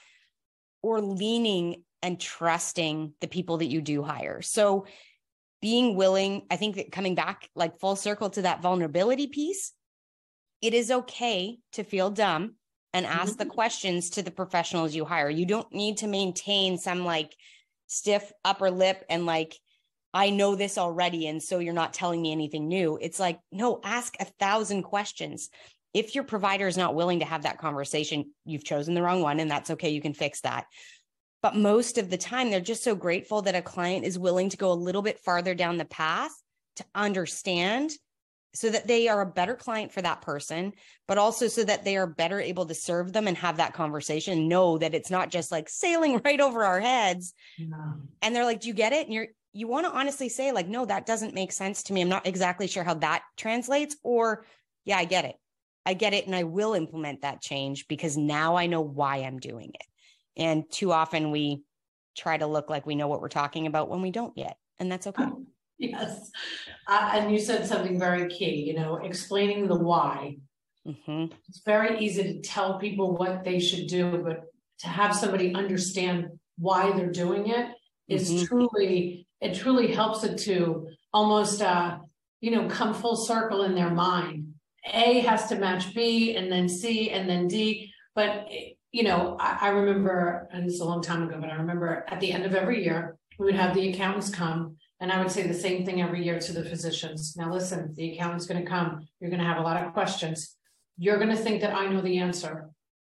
or 0.81 1.01
leaning 1.01 1.83
and 2.03 2.21
trusting 2.21 3.13
the 3.21 3.27
people 3.27 3.57
that 3.57 3.65
you 3.65 3.81
do 3.81 4.03
hire 4.03 4.41
so 4.41 4.85
being 5.61 5.95
willing 5.95 6.45
i 6.51 6.55
think 6.55 6.75
that 6.75 6.91
coming 6.91 7.15
back 7.15 7.49
like 7.55 7.79
full 7.79 7.95
circle 7.95 8.29
to 8.29 8.43
that 8.43 8.61
vulnerability 8.61 9.27
piece 9.27 9.73
it 10.61 10.73
is 10.73 10.91
okay 10.91 11.57
to 11.73 11.83
feel 11.83 12.11
dumb 12.11 12.53
and 12.95 13.05
ask 13.05 13.33
mm-hmm. 13.33 13.43
the 13.43 13.45
questions 13.45 14.09
to 14.09 14.23
the 14.23 14.31
professionals 14.31 14.95
you 14.95 15.05
hire 15.05 15.29
you 15.29 15.45
don't 15.45 15.71
need 15.71 15.97
to 15.97 16.07
maintain 16.07 16.77
some 16.77 17.05
like 17.05 17.35
stiff 17.87 18.31
upper 18.43 18.71
lip 18.71 19.05
and 19.09 19.25
like 19.25 19.55
I 20.15 20.29
know 20.29 20.55
this 20.55 20.77
already. 20.77 21.27
And 21.27 21.43
so 21.43 21.59
you're 21.59 21.73
not 21.73 21.93
telling 21.93 22.21
me 22.21 22.31
anything 22.31 22.69
new. 22.69 22.97
It's 23.01 23.19
like, 23.19 23.37
no, 23.51 23.81
ask 23.83 24.15
a 24.21 24.25
thousand 24.39 24.83
questions. 24.83 25.49
If 25.93 26.15
your 26.15 26.23
provider 26.23 26.67
is 26.67 26.77
not 26.77 26.95
willing 26.95 27.19
to 27.19 27.25
have 27.25 27.43
that 27.43 27.57
conversation, 27.57 28.31
you've 28.45 28.63
chosen 28.63 28.93
the 28.93 29.01
wrong 29.01 29.21
one, 29.21 29.41
and 29.41 29.51
that's 29.51 29.71
okay. 29.71 29.89
You 29.89 30.01
can 30.01 30.13
fix 30.13 30.39
that. 30.41 30.67
But 31.43 31.57
most 31.57 31.97
of 31.97 32.09
the 32.09 32.17
time, 32.17 32.49
they're 32.49 32.61
just 32.61 32.83
so 32.83 32.95
grateful 32.95 33.41
that 33.41 33.55
a 33.55 33.61
client 33.61 34.05
is 34.05 34.17
willing 34.17 34.49
to 34.49 34.57
go 34.57 34.71
a 34.71 34.73
little 34.73 35.01
bit 35.01 35.19
farther 35.19 35.53
down 35.53 35.75
the 35.75 35.85
path 35.85 36.31
to 36.77 36.85
understand 36.95 37.91
so 38.55 38.69
that 38.69 38.87
they 38.87 39.07
are 39.07 39.21
a 39.21 39.25
better 39.25 39.55
client 39.55 39.91
for 39.91 40.01
that 40.01 40.21
person, 40.21 40.73
but 41.07 41.17
also 41.17 41.47
so 41.47 41.63
that 41.63 41.83
they 41.83 41.97
are 41.97 42.07
better 42.07 42.39
able 42.39 42.65
to 42.65 42.73
serve 42.73 43.13
them 43.13 43.27
and 43.27 43.37
have 43.37 43.57
that 43.57 43.73
conversation, 43.73 44.47
know 44.47 44.77
that 44.77 44.95
it's 44.95 45.11
not 45.11 45.29
just 45.29 45.51
like 45.51 45.69
sailing 45.69 46.21
right 46.25 46.39
over 46.39 46.63
our 46.63 46.79
heads. 46.79 47.33
Yeah. 47.57 47.93
And 48.21 48.35
they're 48.35 48.45
like, 48.45 48.61
Do 48.61 48.69
you 48.69 48.73
get 48.73 48.93
it? 48.93 49.05
And 49.05 49.13
you're 49.13 49.27
you 49.55 49.69
want 49.69 49.85
to 49.85 49.97
honestly 49.97 50.27
say 50.27 50.51
like 50.51 50.67
no 50.67 50.85
that 50.85 51.05
doesn't 51.05 51.33
make 51.33 51.51
sense 51.51 51.83
to 51.83 51.93
me 51.93 52.01
i'm 52.01 52.09
not 52.09 52.27
exactly 52.27 52.67
sure 52.67 52.83
how 52.83 52.93
that 52.93 53.23
translates 53.37 53.95
or 54.03 54.45
yeah 54.83 54.97
i 54.97 55.05
get 55.05 55.23
it 55.23 55.35
i 55.85 55.93
get 55.93 56.13
it 56.13 56.25
and 56.25 56.35
i 56.35 56.43
will 56.43 56.73
implement 56.73 57.21
that 57.21 57.41
change 57.41 57.87
because 57.87 58.17
now 58.17 58.57
i 58.57 58.67
know 58.67 58.81
why 58.81 59.17
i'm 59.17 59.39
doing 59.39 59.71
it 59.73 59.87
and 60.35 60.69
too 60.69 60.91
often 60.91 61.31
we 61.31 61.63
try 62.17 62.37
to 62.37 62.45
look 62.45 62.69
like 62.69 62.85
we 62.85 62.95
know 62.95 63.07
what 63.07 63.21
we're 63.21 63.29
talking 63.29 63.65
about 63.65 63.89
when 63.89 64.01
we 64.01 64.11
don't 64.11 64.37
yet 64.37 64.57
and 64.77 64.91
that's 64.91 65.07
okay 65.07 65.23
oh. 65.25 65.45
yes 65.79 66.31
uh, 66.87 67.11
and 67.13 67.31
you 67.31 67.39
said 67.39 67.65
something 67.65 67.99
very 67.99 68.29
key 68.29 68.63
you 68.67 68.73
know 68.73 68.97
explaining 68.97 69.67
the 69.67 69.77
why 69.77 70.37
mm-hmm. 70.87 71.25
it's 71.49 71.61
very 71.65 71.99
easy 71.99 72.23
to 72.23 72.41
tell 72.41 72.79
people 72.79 73.15
what 73.17 73.43
they 73.43 73.59
should 73.59 73.87
do 73.87 74.21
but 74.23 74.45
to 74.79 74.87
have 74.87 75.15
somebody 75.15 75.53
understand 75.53 76.27
why 76.57 76.91
they're 76.93 77.11
doing 77.11 77.49
it 77.49 77.67
is 78.07 78.31
mm-hmm. 78.31 78.45
truly 78.45 79.27
it 79.41 79.53
truly 79.53 79.91
helps 79.91 80.23
it 80.23 80.37
to 80.37 80.87
almost 81.13 81.61
uh, 81.61 81.97
you 82.41 82.51
know 82.51 82.67
come 82.69 82.93
full 82.93 83.15
circle 83.15 83.63
in 83.63 83.75
their 83.75 83.89
mind 83.89 84.53
a 84.93 85.19
has 85.19 85.47
to 85.47 85.55
match 85.55 85.93
b 85.93 86.35
and 86.35 86.51
then 86.51 86.69
c 86.69 87.09
and 87.09 87.29
then 87.29 87.47
d 87.47 87.91
but 88.13 88.47
you 88.91 89.03
know 89.03 89.35
I, 89.39 89.57
I 89.61 89.67
remember 89.69 90.47
and 90.51 90.69
it's 90.69 90.79
a 90.79 90.85
long 90.85 91.01
time 91.01 91.23
ago 91.23 91.37
but 91.39 91.49
i 91.49 91.55
remember 91.55 92.05
at 92.07 92.19
the 92.19 92.31
end 92.31 92.45
of 92.45 92.53
every 92.53 92.83
year 92.83 93.17
we 93.39 93.45
would 93.45 93.55
have 93.55 93.73
the 93.73 93.89
accountants 93.89 94.29
come 94.29 94.77
and 95.05 95.11
I 95.11 95.19
would 95.19 95.31
say 95.31 95.45
the 95.45 95.53
same 95.53 95.85
thing 95.85 96.01
every 96.01 96.23
year 96.23 96.39
to 96.39 96.51
the 96.51 96.65
physicians. 96.65 97.35
Now, 97.37 97.53
listen, 97.53 97.93
the 97.93 98.13
accountant's 98.13 98.47
going 98.47 98.63
to 98.63 98.67
come. 98.67 99.07
You're 99.19 99.29
going 99.29 99.39
to 99.39 99.45
have 99.45 99.59
a 99.59 99.61
lot 99.61 99.85
of 99.85 99.93
questions. 99.93 100.55
You're 100.97 101.19
going 101.19 101.29
to 101.29 101.35
think 101.35 101.61
that 101.61 101.75
I 101.75 101.85
know 101.85 102.01
the 102.01 102.17
answer 102.17 102.71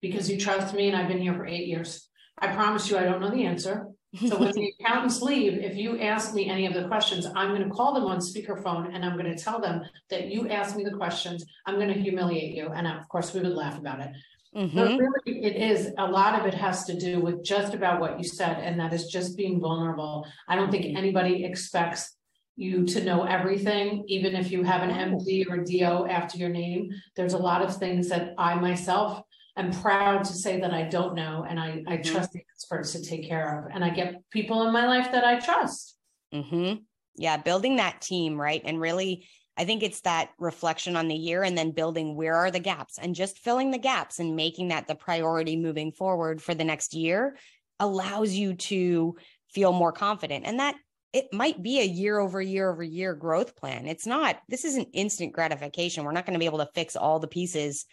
because 0.02 0.28
you 0.28 0.40
trust 0.40 0.74
me 0.74 0.88
and 0.88 0.98
I've 0.98 1.08
been 1.08 1.22
here 1.22 1.36
for 1.36 1.46
eight 1.46 1.68
years. 1.68 2.10
I 2.40 2.48
promise 2.48 2.90
you, 2.90 2.98
I 2.98 3.04
don't 3.04 3.22
know 3.22 3.30
the 3.30 3.46
answer. 3.46 3.86
So 4.28 4.40
when 4.40 4.52
the 4.54 4.74
accountants 4.80 5.22
leave, 5.22 5.60
if 5.60 5.76
you 5.76 6.00
ask 6.00 6.34
me 6.34 6.50
any 6.50 6.66
of 6.66 6.74
the 6.74 6.88
questions, 6.88 7.28
I'm 7.36 7.50
going 7.50 7.70
to 7.70 7.70
call 7.70 7.94
them 7.94 8.06
on 8.06 8.18
speakerphone 8.18 8.90
and 8.92 9.06
I'm 9.06 9.16
going 9.16 9.32
to 9.32 9.38
tell 9.38 9.62
them 9.62 9.84
that 10.10 10.30
you 10.30 10.50
asked 10.50 10.76
me 10.76 10.84
the 10.84 10.98
questions. 10.98 11.46
I'm 11.68 11.76
going 11.76 11.94
to 11.94 12.02
humiliate 12.02 12.56
you. 12.56 12.70
And 12.70 12.88
of 12.88 13.08
course, 13.10 13.32
we 13.32 13.42
would 13.42 13.54
laugh 13.54 13.78
about 13.78 14.00
it. 14.00 14.10
Mm-hmm. 14.56 14.78
But 14.78 15.00
really, 15.00 15.44
it 15.44 15.56
is 15.58 15.92
a 15.98 16.08
lot 16.08 16.40
of 16.40 16.46
it 16.46 16.54
has 16.54 16.86
to 16.86 16.98
do 16.98 17.20
with 17.20 17.44
just 17.44 17.74
about 17.74 18.00
what 18.00 18.18
you 18.18 18.24
said, 18.24 18.60
and 18.60 18.80
that 18.80 18.94
is 18.94 19.08
just 19.08 19.36
being 19.36 19.60
vulnerable. 19.60 20.26
I 20.48 20.56
don't 20.56 20.72
think 20.72 20.98
anybody 20.98 21.44
expects 21.44 22.16
you 22.56 22.86
to 22.86 23.04
know 23.04 23.24
everything, 23.24 24.06
even 24.08 24.34
if 24.34 24.52
you 24.52 24.64
have 24.64 24.82
an 24.82 24.90
MD 24.90 25.46
or 25.50 25.58
DO 25.58 26.08
after 26.08 26.38
your 26.38 26.50
name. 26.50 26.90
There's 27.18 27.34
a 27.34 27.38
lot 27.38 27.62
of 27.62 27.76
things 27.76 28.08
that 28.10 28.34
I 28.38 28.56
myself 28.56 29.22
am 29.58 29.72
proud 29.72 30.24
to 30.24 30.34
say 30.34 30.62
that 30.62 30.74
I 30.74 30.84
don't 30.84 31.16
know, 31.16 31.46
and 31.48 31.60
I, 31.60 31.84
I 31.88 31.98
mm-hmm. 31.98 32.14
trust 32.14 32.32
the 32.32 32.42
experts 32.54 32.94
to 32.94 33.04
take 33.04 33.28
care 33.28 33.60
of. 33.60 33.72
And 33.74 33.84
I 33.84 33.90
get 33.90 34.22
people 34.32 34.66
in 34.68 34.74
my 34.74 34.88
life 34.88 35.12
that 35.12 35.26
I 35.26 35.40
trust. 35.40 35.98
Mm-hmm. 36.34 36.82
Yeah, 37.18 37.38
building 37.38 37.78
that 37.78 38.02
team, 38.02 38.40
right? 38.40 38.62
And 38.64 38.80
really, 38.80 39.28
I 39.58 39.66
think 39.66 39.84
it's 39.84 40.02
that 40.02 40.32
reflection 40.38 40.96
on 40.96 41.08
the 41.08 41.16
year 41.16 41.44
and 41.44 41.58
then 41.58 41.72
building 41.72 42.16
where 42.16 42.36
are 42.36 42.52
the 42.52 42.60
gaps 42.60 42.98
and 42.98 43.16
just 43.16 43.40
filling 43.40 43.72
the 43.72 43.78
gaps 43.78 44.20
and 44.20 44.36
making 44.36 44.70
that 44.70 44.88
the 44.88 44.96
priority 44.96 45.56
moving 45.56 45.92
forward 45.92 46.42
for 46.42 46.54
the 46.54 46.64
next 46.64 46.94
year 46.94 47.38
allows 47.80 48.34
you 48.34 48.56
to 48.56 49.16
feel 49.50 49.72
more 49.72 49.92
confident. 49.92 50.46
And 50.46 50.60
that 50.60 50.76
it 51.14 51.32
might 51.32 51.64
be 51.64 51.80
a 51.80 51.86
year 51.86 52.20
over 52.20 52.42
year 52.42 52.70
over 52.70 52.84
year 52.84 53.14
growth 53.14 53.56
plan. 53.56 53.88
It's 53.88 54.06
not, 54.06 54.42
this 54.50 54.66
isn't 54.66 54.90
instant 54.92 55.32
gratification. 55.32 56.04
We're 56.04 56.12
not 56.12 56.26
going 56.26 56.34
to 56.34 56.40
be 56.40 56.46
able 56.46 56.58
to 56.58 56.70
fix 56.76 56.98
all 56.98 57.20
the 57.20 57.28
pieces 57.28 57.86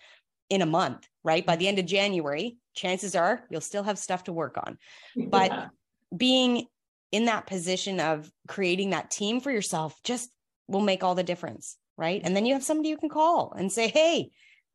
in 0.50 0.60
a 0.60 0.66
month, 0.66 1.06
right? 1.22 1.46
By 1.46 1.54
the 1.54 1.68
end 1.68 1.78
of 1.78 1.86
January, 1.86 2.56
chances 2.74 3.14
are 3.14 3.44
you'll 3.48 3.60
still 3.60 3.84
have 3.84 3.98
stuff 3.98 4.24
to 4.24 4.32
work 4.32 4.58
on. 4.58 4.76
But 5.16 5.52
yeah. 5.52 5.68
being 6.16 6.66
in 7.12 7.26
that 7.26 7.46
position 7.46 8.00
of 8.00 8.28
creating 8.48 8.90
that 8.90 9.10
team 9.10 9.40
for 9.40 9.52
yourself 9.52 9.94
just 10.02 10.30
will 10.72 10.80
make 10.80 11.04
all 11.04 11.14
the 11.14 11.22
difference, 11.22 11.76
right? 11.96 12.20
And 12.24 12.34
then 12.34 12.46
you 12.46 12.54
have 12.54 12.64
somebody 12.64 12.88
you 12.88 12.96
can 12.96 13.08
call 13.08 13.52
and 13.56 13.70
say, 13.70 13.88
hey, 13.88 14.30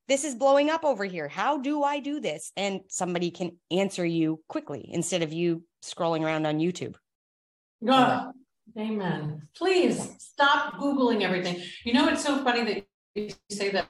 this 0.07 0.23
is 0.23 0.35
blowing 0.35 0.69
up 0.69 0.85
over 0.85 1.03
here. 1.03 1.27
How 1.27 1.57
do 1.57 1.83
I 1.83 1.99
do 1.99 2.19
this? 2.19 2.51
And 2.55 2.81
somebody 2.87 3.31
can 3.31 3.57
answer 3.69 4.05
you 4.05 4.41
quickly 4.47 4.89
instead 4.91 5.21
of 5.21 5.33
you 5.33 5.63
scrolling 5.83 6.23
around 6.23 6.45
on 6.45 6.59
YouTube. 6.59 6.95
Oh, 7.87 8.31
amen. 8.77 9.41
Please 9.55 10.15
stop 10.17 10.75
Googling 10.75 11.23
everything. 11.23 11.61
You 11.83 11.93
know, 11.93 12.07
it's 12.07 12.23
so 12.23 12.43
funny 12.43 12.63
that 12.63 12.85
you 13.15 13.29
say 13.49 13.71
that 13.71 13.89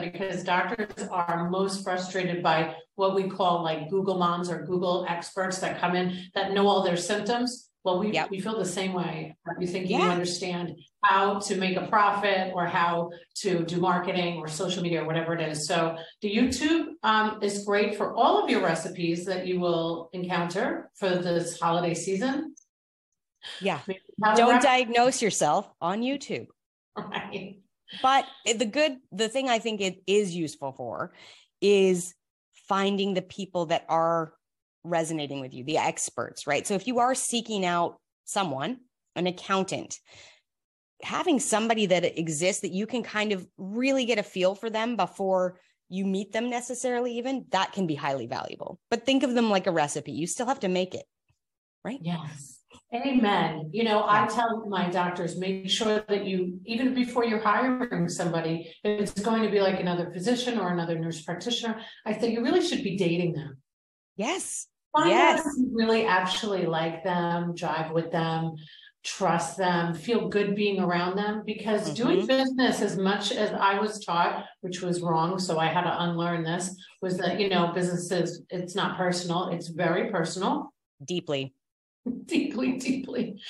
because 0.00 0.44
doctors 0.44 1.08
are 1.08 1.50
most 1.50 1.82
frustrated 1.82 2.42
by 2.42 2.76
what 2.94 3.14
we 3.14 3.28
call 3.28 3.64
like 3.64 3.90
Google 3.90 4.18
moms 4.18 4.48
or 4.48 4.64
Google 4.64 5.04
experts 5.08 5.58
that 5.58 5.80
come 5.80 5.96
in 5.96 6.16
that 6.34 6.52
know 6.52 6.68
all 6.68 6.84
their 6.84 6.96
symptoms. 6.96 7.69
Well, 7.82 7.98
we, 7.98 8.12
yep. 8.12 8.30
we 8.30 8.40
feel 8.40 8.58
the 8.58 8.64
same 8.64 8.92
way. 8.92 9.36
You 9.58 9.66
think 9.66 9.88
yeah. 9.88 9.98
you 9.98 10.04
understand 10.04 10.76
how 11.02 11.38
to 11.38 11.56
make 11.56 11.78
a 11.78 11.86
profit 11.86 12.52
or 12.54 12.66
how 12.66 13.10
to 13.36 13.64
do 13.64 13.80
marketing 13.80 14.36
or 14.36 14.48
social 14.48 14.82
media 14.82 15.02
or 15.02 15.06
whatever 15.06 15.34
it 15.34 15.40
is. 15.40 15.66
So 15.66 15.96
the 16.20 16.34
YouTube 16.34 16.88
um, 17.02 17.38
is 17.42 17.64
great 17.64 17.96
for 17.96 18.14
all 18.14 18.42
of 18.42 18.50
your 18.50 18.62
recipes 18.62 19.24
that 19.24 19.46
you 19.46 19.60
will 19.60 20.10
encounter 20.12 20.90
for 20.94 21.08
this 21.08 21.58
holiday 21.58 21.94
season. 21.94 22.54
Yeah. 23.62 23.80
Don't 24.36 24.62
diagnose 24.62 25.22
yourself 25.22 25.70
on 25.80 26.02
YouTube. 26.02 26.48
Right. 26.96 27.60
But 28.02 28.26
the 28.44 28.66
good, 28.66 28.98
the 29.10 29.30
thing 29.30 29.48
I 29.48 29.58
think 29.58 29.80
it 29.80 30.02
is 30.06 30.34
useful 30.34 30.72
for 30.72 31.12
is 31.62 32.14
finding 32.52 33.14
the 33.14 33.22
people 33.22 33.66
that 33.66 33.86
are 33.88 34.34
resonating 34.84 35.40
with 35.40 35.54
you, 35.54 35.64
the 35.64 35.78
experts, 35.78 36.46
right? 36.46 36.66
So 36.66 36.74
if 36.74 36.86
you 36.86 36.98
are 37.00 37.14
seeking 37.14 37.64
out 37.64 37.98
someone, 38.24 38.78
an 39.16 39.26
accountant, 39.26 39.98
having 41.02 41.40
somebody 41.40 41.86
that 41.86 42.18
exists 42.18 42.62
that 42.62 42.72
you 42.72 42.86
can 42.86 43.02
kind 43.02 43.32
of 43.32 43.46
really 43.56 44.04
get 44.04 44.18
a 44.18 44.22
feel 44.22 44.54
for 44.54 44.70
them 44.70 44.96
before 44.96 45.58
you 45.88 46.04
meet 46.04 46.32
them 46.32 46.48
necessarily, 46.48 47.18
even 47.18 47.46
that 47.50 47.72
can 47.72 47.86
be 47.86 47.94
highly 47.94 48.26
valuable. 48.26 48.78
But 48.90 49.04
think 49.04 49.22
of 49.22 49.34
them 49.34 49.50
like 49.50 49.66
a 49.66 49.72
recipe. 49.72 50.12
You 50.12 50.26
still 50.26 50.46
have 50.46 50.60
to 50.60 50.68
make 50.68 50.94
it, 50.94 51.04
right? 51.84 51.98
Yes. 52.00 52.58
Amen. 52.94 53.70
You 53.72 53.84
know, 53.84 54.04
I 54.06 54.26
tell 54.26 54.66
my 54.68 54.90
doctors, 54.90 55.38
make 55.38 55.68
sure 55.68 56.04
that 56.08 56.24
you, 56.24 56.60
even 56.64 56.94
before 56.94 57.24
you're 57.24 57.40
hiring 57.40 58.08
somebody, 58.08 58.72
if 58.84 59.00
it's 59.00 59.20
going 59.20 59.42
to 59.42 59.50
be 59.50 59.60
like 59.60 59.80
another 59.80 60.10
physician 60.12 60.58
or 60.58 60.70
another 60.70 60.98
nurse 60.98 61.22
practitioner, 61.22 61.80
I 62.04 62.18
say 62.18 62.32
you 62.32 62.42
really 62.42 62.64
should 62.64 62.82
be 62.82 62.96
dating 62.96 63.34
them. 63.34 63.58
Yes. 64.16 64.66
Find 64.92 65.10
yes. 65.10 65.40
out 65.40 65.46
if 65.46 65.52
you 65.58 65.70
really 65.72 66.04
actually 66.04 66.66
like 66.66 67.04
them, 67.04 67.54
drive 67.54 67.92
with 67.92 68.10
them, 68.10 68.56
trust 69.04 69.56
them, 69.56 69.94
feel 69.94 70.28
good 70.28 70.54
being 70.54 70.80
around 70.80 71.16
them. 71.16 71.42
Because 71.46 71.84
mm-hmm. 71.84 71.94
doing 71.94 72.26
business, 72.26 72.82
as 72.82 72.96
much 72.96 73.32
as 73.32 73.52
I 73.52 73.78
was 73.78 74.04
taught, 74.04 74.44
which 74.60 74.82
was 74.82 75.00
wrong, 75.00 75.38
so 75.38 75.58
I 75.58 75.66
had 75.66 75.82
to 75.82 76.02
unlearn 76.02 76.42
this, 76.42 76.74
was 77.00 77.16
that, 77.18 77.40
you 77.40 77.48
know, 77.48 77.72
businesses, 77.72 78.42
it's 78.50 78.74
not 78.74 78.96
personal, 78.96 79.48
it's 79.48 79.68
very 79.68 80.10
personal. 80.10 80.72
Deeply 81.04 81.54
deeply, 82.26 82.72
deeply. 82.72 83.40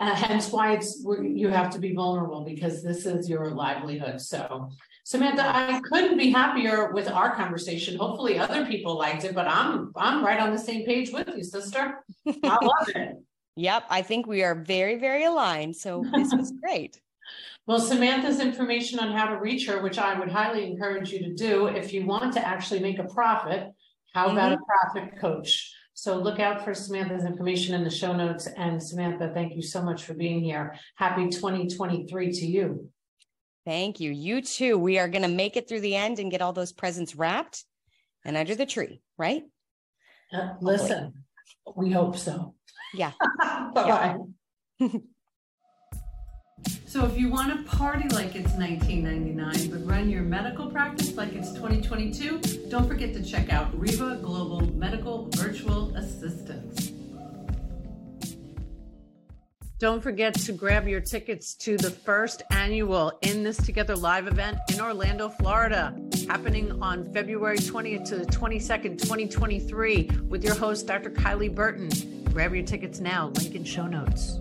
Uh, 0.00 0.14
hence 0.14 0.50
why 0.50 0.74
it's 0.74 1.04
you 1.22 1.48
have 1.48 1.70
to 1.70 1.78
be 1.78 1.94
vulnerable 1.94 2.44
because 2.44 2.82
this 2.82 3.06
is 3.06 3.28
your 3.28 3.50
livelihood. 3.50 4.20
So, 4.20 4.70
Samantha, 5.04 5.46
I 5.46 5.80
couldn't 5.80 6.16
be 6.16 6.30
happier 6.30 6.90
with 6.92 7.08
our 7.08 7.36
conversation. 7.36 7.96
Hopefully, 7.96 8.38
other 8.38 8.64
people 8.64 8.96
liked 8.96 9.24
it, 9.24 9.34
but 9.34 9.46
I'm 9.46 9.92
I'm 9.96 10.24
right 10.24 10.40
on 10.40 10.50
the 10.50 10.58
same 10.58 10.86
page 10.86 11.12
with 11.12 11.28
you, 11.28 11.44
sister. 11.44 12.02
I 12.26 12.58
love 12.64 12.88
it. 12.88 13.16
Yep, 13.56 13.84
I 13.90 14.00
think 14.00 14.26
we 14.26 14.42
are 14.42 14.54
very, 14.54 14.96
very 14.96 15.24
aligned. 15.24 15.76
So 15.76 16.04
this 16.14 16.34
was 16.34 16.52
great. 16.62 17.00
Well, 17.66 17.80
Samantha's 17.80 18.40
information 18.40 18.98
on 18.98 19.12
how 19.12 19.26
to 19.26 19.36
reach 19.36 19.66
her, 19.68 19.82
which 19.82 19.98
I 19.98 20.18
would 20.18 20.30
highly 20.30 20.66
encourage 20.66 21.10
you 21.10 21.20
to 21.20 21.34
do 21.34 21.66
if 21.66 21.92
you 21.92 22.06
want 22.06 22.32
to 22.34 22.46
actually 22.46 22.80
make 22.80 22.98
a 22.98 23.04
profit. 23.04 23.68
How 24.14 24.28
mm-hmm. 24.28 24.36
about 24.38 24.52
a 24.52 24.58
profit 24.66 25.20
coach? 25.20 25.74
So 25.92 26.16
look 26.16 26.40
out 26.40 26.64
for 26.64 26.74
Samantha's 26.74 27.24
information 27.24 27.74
in 27.74 27.84
the 27.84 27.90
show 27.90 28.14
notes. 28.14 28.46
And 28.46 28.82
Samantha, 28.82 29.32
thank 29.34 29.54
you 29.54 29.62
so 29.62 29.82
much 29.82 30.04
for 30.04 30.14
being 30.14 30.42
here. 30.42 30.76
Happy 30.96 31.28
2023 31.28 32.32
to 32.32 32.46
you. 32.46 32.90
Thank 33.64 34.00
you. 34.00 34.10
You 34.10 34.42
too. 34.42 34.76
We 34.76 34.98
are 34.98 35.08
going 35.08 35.22
to 35.22 35.28
make 35.28 35.56
it 35.56 35.68
through 35.68 35.80
the 35.80 35.96
end 35.96 36.18
and 36.18 36.30
get 36.30 36.42
all 36.42 36.52
those 36.52 36.72
presents 36.72 37.16
wrapped 37.16 37.64
and 38.24 38.36
under 38.36 38.54
the 38.54 38.66
tree, 38.66 39.00
right? 39.16 39.42
Uh, 40.32 40.54
listen, 40.60 41.24
Hopefully. 41.64 41.88
we 41.88 41.92
hope 41.92 42.16
so. 42.16 42.54
Yeah. 42.92 43.12
Bye 43.40 43.70
bye. 43.74 44.18
So 46.86 47.04
if 47.04 47.18
you 47.18 47.28
want 47.28 47.50
to 47.50 47.76
party 47.76 48.08
like 48.10 48.36
it's 48.36 48.52
1999, 48.52 49.68
but 49.68 49.84
run 49.84 50.08
your 50.08 50.22
medical 50.22 50.70
practice 50.70 51.14
like 51.16 51.32
it's 51.32 51.50
2022, 51.50 52.68
don't 52.68 52.86
forget 52.86 53.12
to 53.14 53.22
check 53.22 53.52
out 53.52 53.76
REVA 53.76 54.22
Global 54.22 54.60
Medical 54.74 55.28
Virtual 55.32 55.92
Assistants. 55.96 56.93
Don't 59.84 60.02
forget 60.02 60.32
to 60.32 60.52
grab 60.52 60.88
your 60.88 61.02
tickets 61.02 61.52
to 61.56 61.76
the 61.76 61.90
first 61.90 62.42
annual 62.50 63.18
In 63.20 63.42
This 63.42 63.58
Together 63.58 63.94
live 63.94 64.26
event 64.26 64.56
in 64.72 64.80
Orlando, 64.80 65.28
Florida, 65.28 65.94
happening 66.26 66.80
on 66.80 67.12
February 67.12 67.58
20th 67.58 68.08
to 68.08 68.16
the 68.16 68.24
22nd, 68.24 68.98
2023, 68.98 70.08
with 70.26 70.42
your 70.42 70.54
host, 70.54 70.86
Dr. 70.86 71.10
Kylie 71.10 71.54
Burton. 71.54 71.90
Grab 72.32 72.54
your 72.54 72.64
tickets 72.64 72.98
now, 72.98 73.28
link 73.34 73.54
in 73.54 73.62
show 73.62 73.86
notes. 73.86 74.40